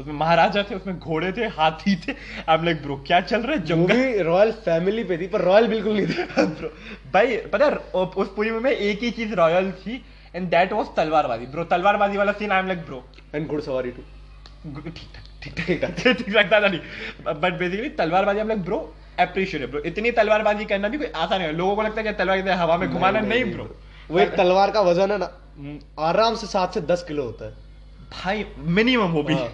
[0.00, 2.14] उसमें महाराजा थे उसमें घोड़े थे हाथी थे।
[2.48, 3.64] हम लाइक ब्रो क्या चल रहा है?
[3.64, 6.22] जंगल रॉयल फैमिली पे थी पर रॉयल बिल्कुल नहीं थी।
[6.54, 6.68] ब्रो
[7.14, 7.72] भाई पता है
[8.22, 10.02] उस पूरी में एक ही चीज़ रॉयल थी
[10.34, 13.04] एंड दैट वाज तलवारबाजी। ब्रो तलवारबाजी वाला scene I am like bro
[13.34, 14.02] and घुड़सवारी टू
[14.80, 16.80] ठीक ठाक। ठीक ठाक ठीक ठाक ठीक ठाक था नहीं।
[17.34, 18.78] बट बेसिकली तलवारबाजी हम लोग ब्रो
[19.20, 22.42] अप्रिशिएट ब्रो इतनी तलवारबाजी करना भी कोई आसान है। लोगों को लगता है कि तलवार
[22.42, 23.64] की हवा में घुमाना नहीं ब्रो
[24.10, 25.28] वो एक तलवार का वज़न है ना।
[26.00, 27.52] आराम से सात से दस किलो होता है।
[28.12, 29.50] भाई मिनिमम वो भी। हाँ।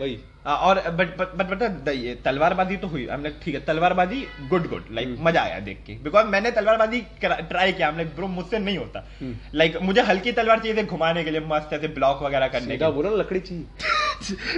[0.00, 4.20] वही। Uh, और बट बट बट बट ये तलवारबाजी तो हुई। हम ठीक है तलवारबाजी
[4.50, 8.26] गुड गुड लाइक हम्म। मज़ा आया देख के। बिकॉज़ मैंने तलवारबाजी ट्राई किया। हमने ब्रो
[8.28, 12.22] मुझसे नहीं होता। हम्म। लाइक मुझे हल्की तलवार चाहिए घुमाने के लिए मस्त ऐसे ब्लॉक
[12.22, 13.64] वगैरह करने का के बोला लकड़ी चाहिए।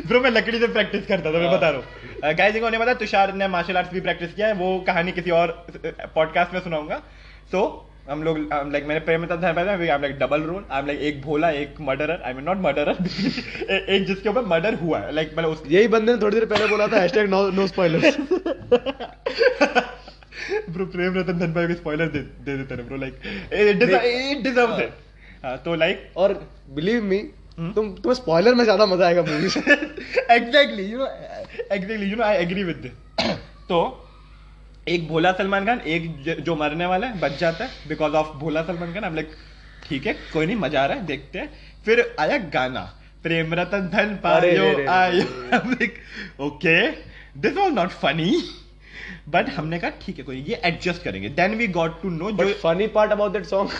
[0.07, 2.81] ब्रो मैं लकड़ी से प्रैक्टिस करता था मैं हाँ। बता रहा हूँ। गाइस इनको नहीं
[2.81, 5.49] पता तुषार ने मार्शल आर्ट्स भी प्रैक्टिस किया है वो कहानी किसी और
[6.15, 7.01] पॉडकास्ट में सुनाऊँगा।
[7.53, 7.63] सो
[8.09, 8.39] हम लोग
[8.73, 11.75] लाइक मैंने प्रेम था I am like double role I am like एक भोला एक
[11.89, 12.97] murderer I mean not murderer
[13.89, 16.67] एक जिसके ऊपर मर्डर हुआ है। लाइक मतलब उस यही बंदे ने थोड़ी देर पहले
[16.69, 18.17] बोला था hashtag no no spoilers
[20.71, 23.15] bro Prem Ratan Dhan भाई को स्पॉइलर दे दे देते हैं bro like
[23.53, 24.91] it it deserves it
[25.65, 26.35] तो लाइक और
[26.71, 27.19] बिलीव मी?
[27.53, 29.61] तुम तुम्हें स्पॉइलर में ज़्यादा मज़ा आएगा मूवी से।
[30.35, 32.91] Exactly you know exactly you know I agree with
[33.69, 33.81] तो
[34.89, 38.63] एक भोला सलमान खान एक जो मरने वाला है बच जाता है बिकॉज़ ऑफ़ भोला
[38.63, 39.31] सलमान खान हम लाइक
[39.85, 41.49] ठीक है कोई नहीं मज़ा आ रहा है देखते हैं।
[41.85, 42.81] फिर आया गाना
[43.23, 46.77] प्रेम रतन धन अरे पायो रे रे रे। आयो। Okay
[47.39, 48.31] this was not funny
[49.29, 51.29] but हमने कहा ठीक है कोई ये एडजस्ट करेंगे.
[51.29, 53.71] Then we got to know जो funny part about that song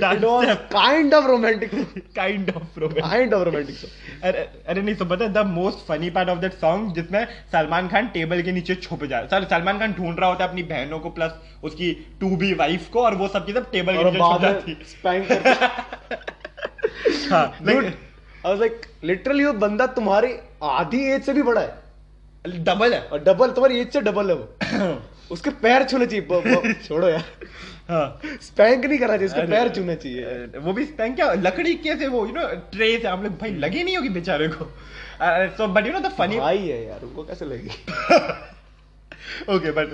[0.00, 1.70] That was kind of romantic
[2.16, 6.28] kind of romance kind of romantic song अरे नहीं तो पता the most funny part
[6.28, 10.18] of that song जिसमें सलमान खान टेबल के नीचे छुप जाए सर सलमान खान ढूंढ
[10.18, 11.32] रहा होता है अपनी बहनों को प्लस
[11.64, 14.76] उसकी टू बी वाइफ को और वो सब चीज़ें टेबल के नीचे छुप जाती
[17.30, 17.90] हाँ। Dude,
[18.46, 18.70] I was
[19.04, 21.81] लिटरली वो बंदा तुम्हारी आधी एज से भी बड़ा है.
[22.44, 27.08] डबल है। और डबल तुम्हारी एज से डबल है वो। उसके पैर छूने चाहिए। छोड़ो
[27.08, 27.24] यार।
[27.88, 31.32] हाँ। स्पैंक नहीं करना चाहिए उसके पैर छूने चाहिए। वो भी स्पैंक क्या?
[31.32, 34.64] लकड़ी कैसे वो यू नो ट्रे से हम लोग भाई लगी नहीं होगी बेचारे को।
[35.56, 37.70] So but you know the funny भाई है यार उनको कैसे लगेगी
[39.54, 39.88] ओके बट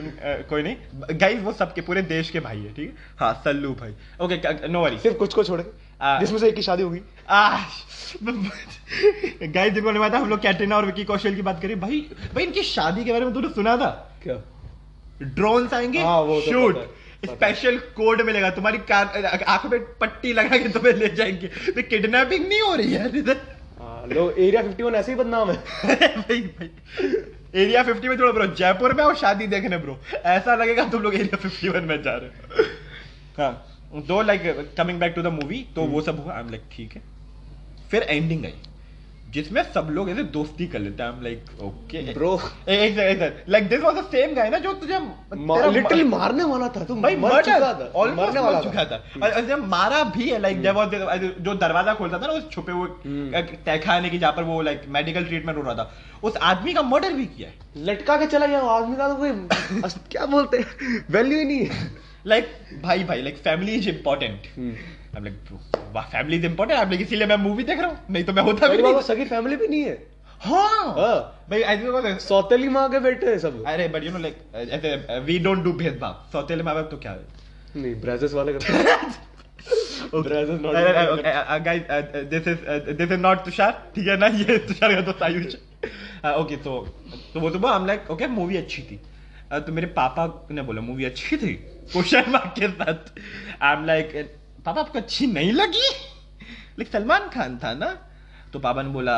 [0.49, 0.77] कोई नहीं।
[1.21, 2.95] गाइस वो सबके पूरे देश के भाई है ठीक है?
[3.19, 6.63] हाँ सल्लू भाई। ओके नो वरी सिर्फ़ कुछ को छोड़। के जिसमें से एक की
[6.63, 7.01] शादी होगी।
[9.47, 12.45] गाइस जिनको नहीं पता हम लोग कैटरीना और विकी कौशल की बात करें। भाई भाई
[12.45, 14.19] इनकी शादी के बारे में तूने सुना था?
[14.23, 14.43] क्या?
[15.23, 15.99] ड्रोन आएँगे?
[15.99, 16.91] हाँ, वो तो शूट।
[17.27, 22.49] स्पेशल कोड मिलेगा तुम्हारी कार आँखों पे पट्टी लगा के तुम्हें ले जाएँगे। तो किडनैपिंग
[22.49, 23.37] नहीं हो रही है इधर?
[23.81, 25.57] हाँ, लोग एरिया 51 ऐसे ही बदनाम है।
[26.17, 26.71] भाई भाई।
[27.55, 31.15] एरिया 50 में थोड़ा ब्रो जयपुर में आओ शादी देखने ब्रो ऐसा लगेगा तुम लोग
[31.15, 32.65] एरिया 51 में जा रहे हो।
[33.39, 36.63] हाँ। दो like coming back to the movie तो वो सब हुआ आई एम लाइक
[36.73, 37.03] ठीक है।
[37.91, 38.55] फिर एंडिंग आई
[39.33, 43.81] जिसमें सब लोग ऐसे दोस्ती कर लेते हैं आई एम लाइक ओके एक like this
[43.81, 44.99] was the same guy ना जो तुझे
[45.73, 49.03] लिटरली मारने वाला था तुम भाई मर चुका था ऑलमोस्ट मरने मर वाला चुका था।
[49.23, 50.85] और और जब मारा भी है लाइक जब वो
[51.45, 54.83] जो दरवाज़ा खोलता था ना उस छुपे हुए हम्म। तहखाने की जहाँ पर वो लाइक
[54.97, 55.91] मेडिकल ट्रीटमेंट हो रहा था
[56.23, 59.17] उस आदमी का मर्डर भी किया है। लटका के चला गया वो आदमी का तो
[59.17, 59.31] कोई
[60.11, 61.05] क्या बोलते हैं?
[61.11, 62.49] वैल्यू ही नहीं है। लाइक
[62.83, 64.47] भाई भाई like family is important.
[65.17, 65.53] I'm like,
[65.95, 68.69] वाह फैमिली इज़ इम्पोर्टेंट आप इसीलिए मैं मूवी देख रहा हूँ। नहीं तो मैं होता
[68.69, 69.01] भी नहीं.
[69.03, 69.97] सगी फैमिली भी नहीं है।
[70.41, 71.17] हाँ। हाँ।
[71.51, 75.65] भाई ऐसे सौतेली माँ के बेटे हैं सब। अरे but you know like we don't
[75.65, 77.25] do भेदभाव। सौतेले माँ बाप तो क्या है?
[77.77, 78.83] नहीं ब्राजेस वाले करते हैं।
[80.15, 80.75] ब्राजेस not
[81.65, 81.83] guys
[82.31, 82.61] this is
[82.93, 83.73] this is not Tushar.
[83.95, 84.27] ठीक है ना?
[84.43, 85.55] ये तुषार का दोस्त आयुष।
[86.37, 86.81] ओके तो
[87.35, 89.01] तो वो सुबह हम लाइक ओके मूवी अच्छी थी।
[89.53, 91.53] Uh, तो मेरे पापा ने बोला मूवी अच्छी थी?
[91.93, 93.11] क्वेश्चन मार्क के साथ।
[93.63, 94.13] आई एम लाइक
[94.67, 95.89] पापा आपको अच्छी नहीं लगी?
[96.79, 97.87] लेकिन सलमान खान था ना?
[98.53, 99.17] तो पापा ने बोला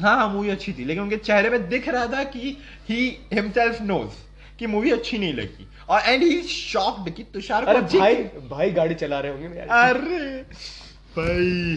[0.00, 2.56] हाँ हाँ मूवी अच्छी थी। लेकिन उनके चेहरे पे दिख रहा था कि
[2.88, 4.22] ही हिमसेल्फ नोज़
[4.58, 8.14] कि मूवी अच्छी नहीं लगी। और एंड ही शॉक्ड कि तुषार को अरे भाई
[8.50, 10.42] भाई गाड़ी चला रहे होंगे अरे
[11.16, 11.74] भाई।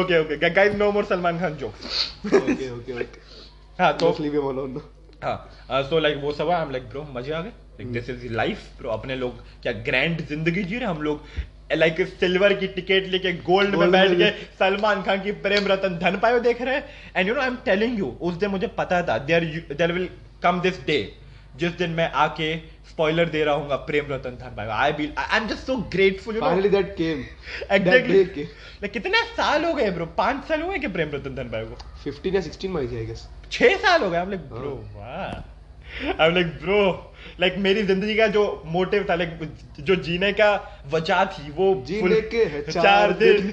[0.00, 4.48] Okay okay guys no more Salman Khan jokes okay okay okay हाँ तो लीव हिम
[4.48, 4.80] अलोन
[5.24, 7.48] हाँ सो लाइक वो सब आई एम लाइक ब्रो मज़े आ गए?
[7.48, 11.22] Like this is life bro अपने लोग क्या ग्रैंड ज़िंदगी जी रहे हम लोग?
[11.72, 16.18] लाइक सिल्वर की टिकट लेके गोल्ड में बैठ के सलमान खान की प्रेम रतन धन
[16.22, 16.84] पायो देख रहे हैं।
[17.16, 20.08] And you know I am telling you उस दिन मुझे पता था there there will
[20.42, 20.98] come this day
[21.56, 22.56] जिस दिन मैं आके
[22.90, 24.70] स्पॉइलर दे रहा हूँ Prem Ratan Dhan Payo.
[24.72, 27.24] I be I am just so grateful you know that came
[27.72, 31.66] exactly like कितने साल हो गए ब्रो पाँच साल हुए कि प्रेम रतन धन पायो
[31.66, 35.32] को। 15 या 16 में आई गेस छह साल हो गए। I'm like bro वाह
[36.24, 36.82] I'm like bro
[37.42, 39.30] like मेरी ज़िंदगी का जो मोटिव था लाइक
[39.80, 40.50] जो जीने का
[40.92, 43.52] वजह थी वो जीने के चार दिन।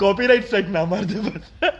[0.00, 1.44] कॉपीराइट स्ट्राइक ना मार दे बस।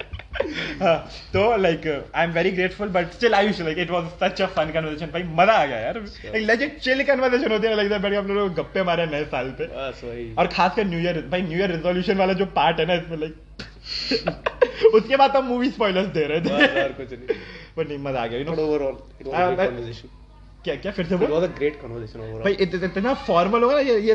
[0.80, 0.96] हाँ
[1.32, 4.70] तो like I am very grateful but still I like it was such a fun
[4.72, 5.96] conversation भाई मज़ा आ गया यार।
[6.26, 9.64] एक लेजेंड चिल कन्वर्सेशन होती है लगता है हम लोग गप्पे मारे नए साल पे।
[9.66, 12.94] बस वही। और खासकर न्यू ईयर भाई न्यू ईयर रेजोल्यूशन वाला जो पार्ट है ना
[12.94, 13.34] इसमें लाइक
[14.94, 17.36] उसके बाद हम मूवी स्पॉयलर्स दे रहे थे। कुछ नहीं।
[17.76, 20.08] पर नहीं मज़ा आ गया you but no overall it was a conversation
[20.64, 22.42] क्या क्या फिर से बोल was a great conversation overall.
[22.44, 24.14] भाई इत, इत, इतना फॉर्मल होगा ना ये ये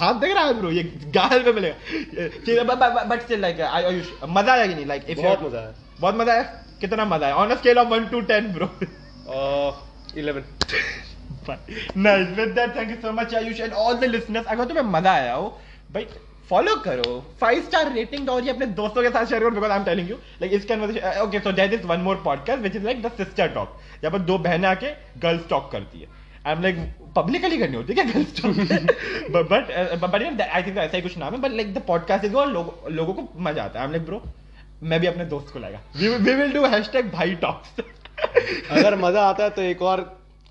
[0.00, 0.82] हाथ देख रहा है ब्रो ये
[1.16, 4.86] गाल पे मिलेगा। But still like I Ayush मज़ा आया कि नहीं?
[4.86, 6.42] लाइक इफ़ बहुत मज़ा आया। बहुत मज़ा आया?
[6.80, 7.34] कितना मज़ा आया?
[7.34, 8.68] On a scale of 1 to 10 bro
[9.34, 9.72] Uh,
[10.16, 10.42] 11.
[11.96, 15.12] Nice with that thank you so much Ayush and all the listeners अगर तुम्हें मज़ा
[15.12, 15.46] आया हो
[15.92, 16.06] भाई
[16.48, 19.78] फॉलो करो। फाइव स्टार रेटिंग और ये अपने दोस्तों के साथ शेयर करो because I
[19.78, 22.84] am telling you like इस conversation okay so there is one more podcast which is
[22.84, 24.90] like the sister talk जहाँ पर दो बहनें आके
[25.20, 26.08] गर्ल्स टॉक करती है।
[26.46, 26.76] आई एम लाइक
[27.16, 28.54] पब्लिकली करनी होती है क्या girls talk
[29.32, 29.48] but
[30.04, 32.52] but I think ऐसा ही कुछ नाम है but like the podcast is और
[32.92, 34.22] लोगों को मज़ा आता है। आई एम लाइक ब्रो
[34.82, 37.80] मैं भी अपने दोस्त को लाएगा। वी विल डू हैशटैग भाई टॉक्स
[38.70, 40.00] अगर मज़ा आता है तो एक और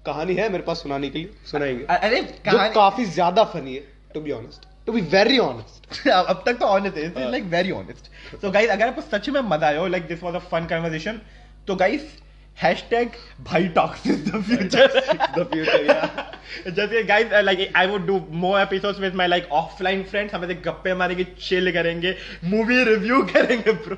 [0.05, 3.83] कहानी है मेरे पास सुनाने के लिए सुनाएँगे। अरे जो काफ़ी ज़्यादा फनी है
[4.13, 8.11] to be honest to be very honest अब तक तो ऑनेस्ट है like very honest
[8.41, 11.21] so guys अगर आपको सच में मज़ा आया हो like this was a fun conversation
[11.67, 12.11] तो गाइस
[12.57, 13.11] हैशटैग
[13.41, 14.99] भाई talks is the future
[15.35, 16.09] the future, yeah.
[16.75, 20.55] जैसे guys like I would do more episodes with my like offline friends हम ऐसे
[20.65, 23.97] गप्पे मारेंगे चिल करेंगे मूवी रिव्यू करेंगे ब्रो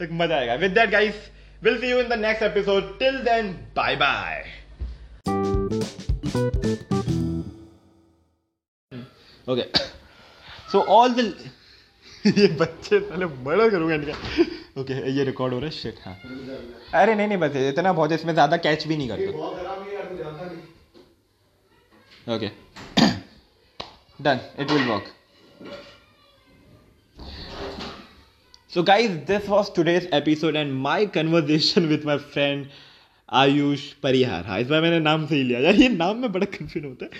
[0.00, 0.54] like मज़ा आएगा.
[0.54, 1.28] With that guys
[1.62, 4.44] will see you in the next episode till then bye bye
[9.46, 9.97] okay
[10.72, 11.34] so all the
[12.26, 14.12] ये बच्चे पहले बड़ा करूँगा इनका।
[14.80, 16.14] ओके ये रिकॉर्ड हो रहा है। शिट हाँ।
[16.94, 19.26] अरे नहीं नहीं बस इतना बहुत इसमें ज़्यादा कैच भी नहीं करते।
[22.26, 22.50] Okay.
[24.20, 24.40] Done.
[24.58, 25.06] It will work.
[28.68, 32.66] So, guys, this was today's episode and my conversation with my friend
[33.28, 36.46] Ayush Parihar हाँ इस बार मैंने नाम से ही लिया। यार ये नाम में बड़ा
[36.52, 37.10] कंफ्यूज होता है।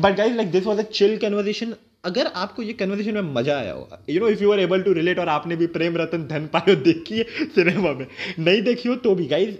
[0.00, 1.74] But guys like this was a chill conversation
[2.04, 4.92] अगर आपको ये कन्वर्सेशन में मज़ा आया होगा you know if you are able to
[4.92, 8.06] relate और आपने भी प्रेम रतन धन पायो देखी है सिनेमा में,
[8.38, 9.56] नहीं देखी हो तो भी guys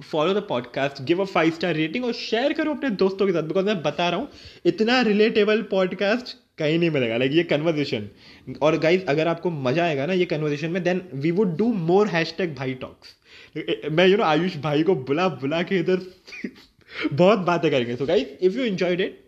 [0.00, 3.42] follow the podcast give a five star rating और शेयर करो अपने दोस्तों के साथ
[3.42, 4.28] बिकॉज़ मैं बता रहा हूँ,
[4.66, 8.08] इतना रिलेटेबल पॉडकास्ट कहीं नहीं मिलेगा लाइक ये कन्वर्जेशन
[8.62, 12.08] और गाइज़ अगर आपको मज़ा आएगा ना ये कन्वर्जेशन में then we would do more
[12.38, 13.16] hashtag भाई टॉक्स
[13.92, 16.00] मैं यू नो आयुष भाई को बुला बुला के इधर
[17.12, 19.21] बहुत बातें करेंगे। So guys if you enjoyed it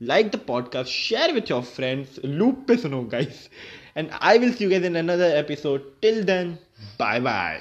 [0.00, 3.48] like the podcast, share with your friends, loop pe suno guys.
[3.94, 5.82] And I will see you guys in another episode.
[6.02, 6.58] Till then,
[6.98, 7.60] bye bye.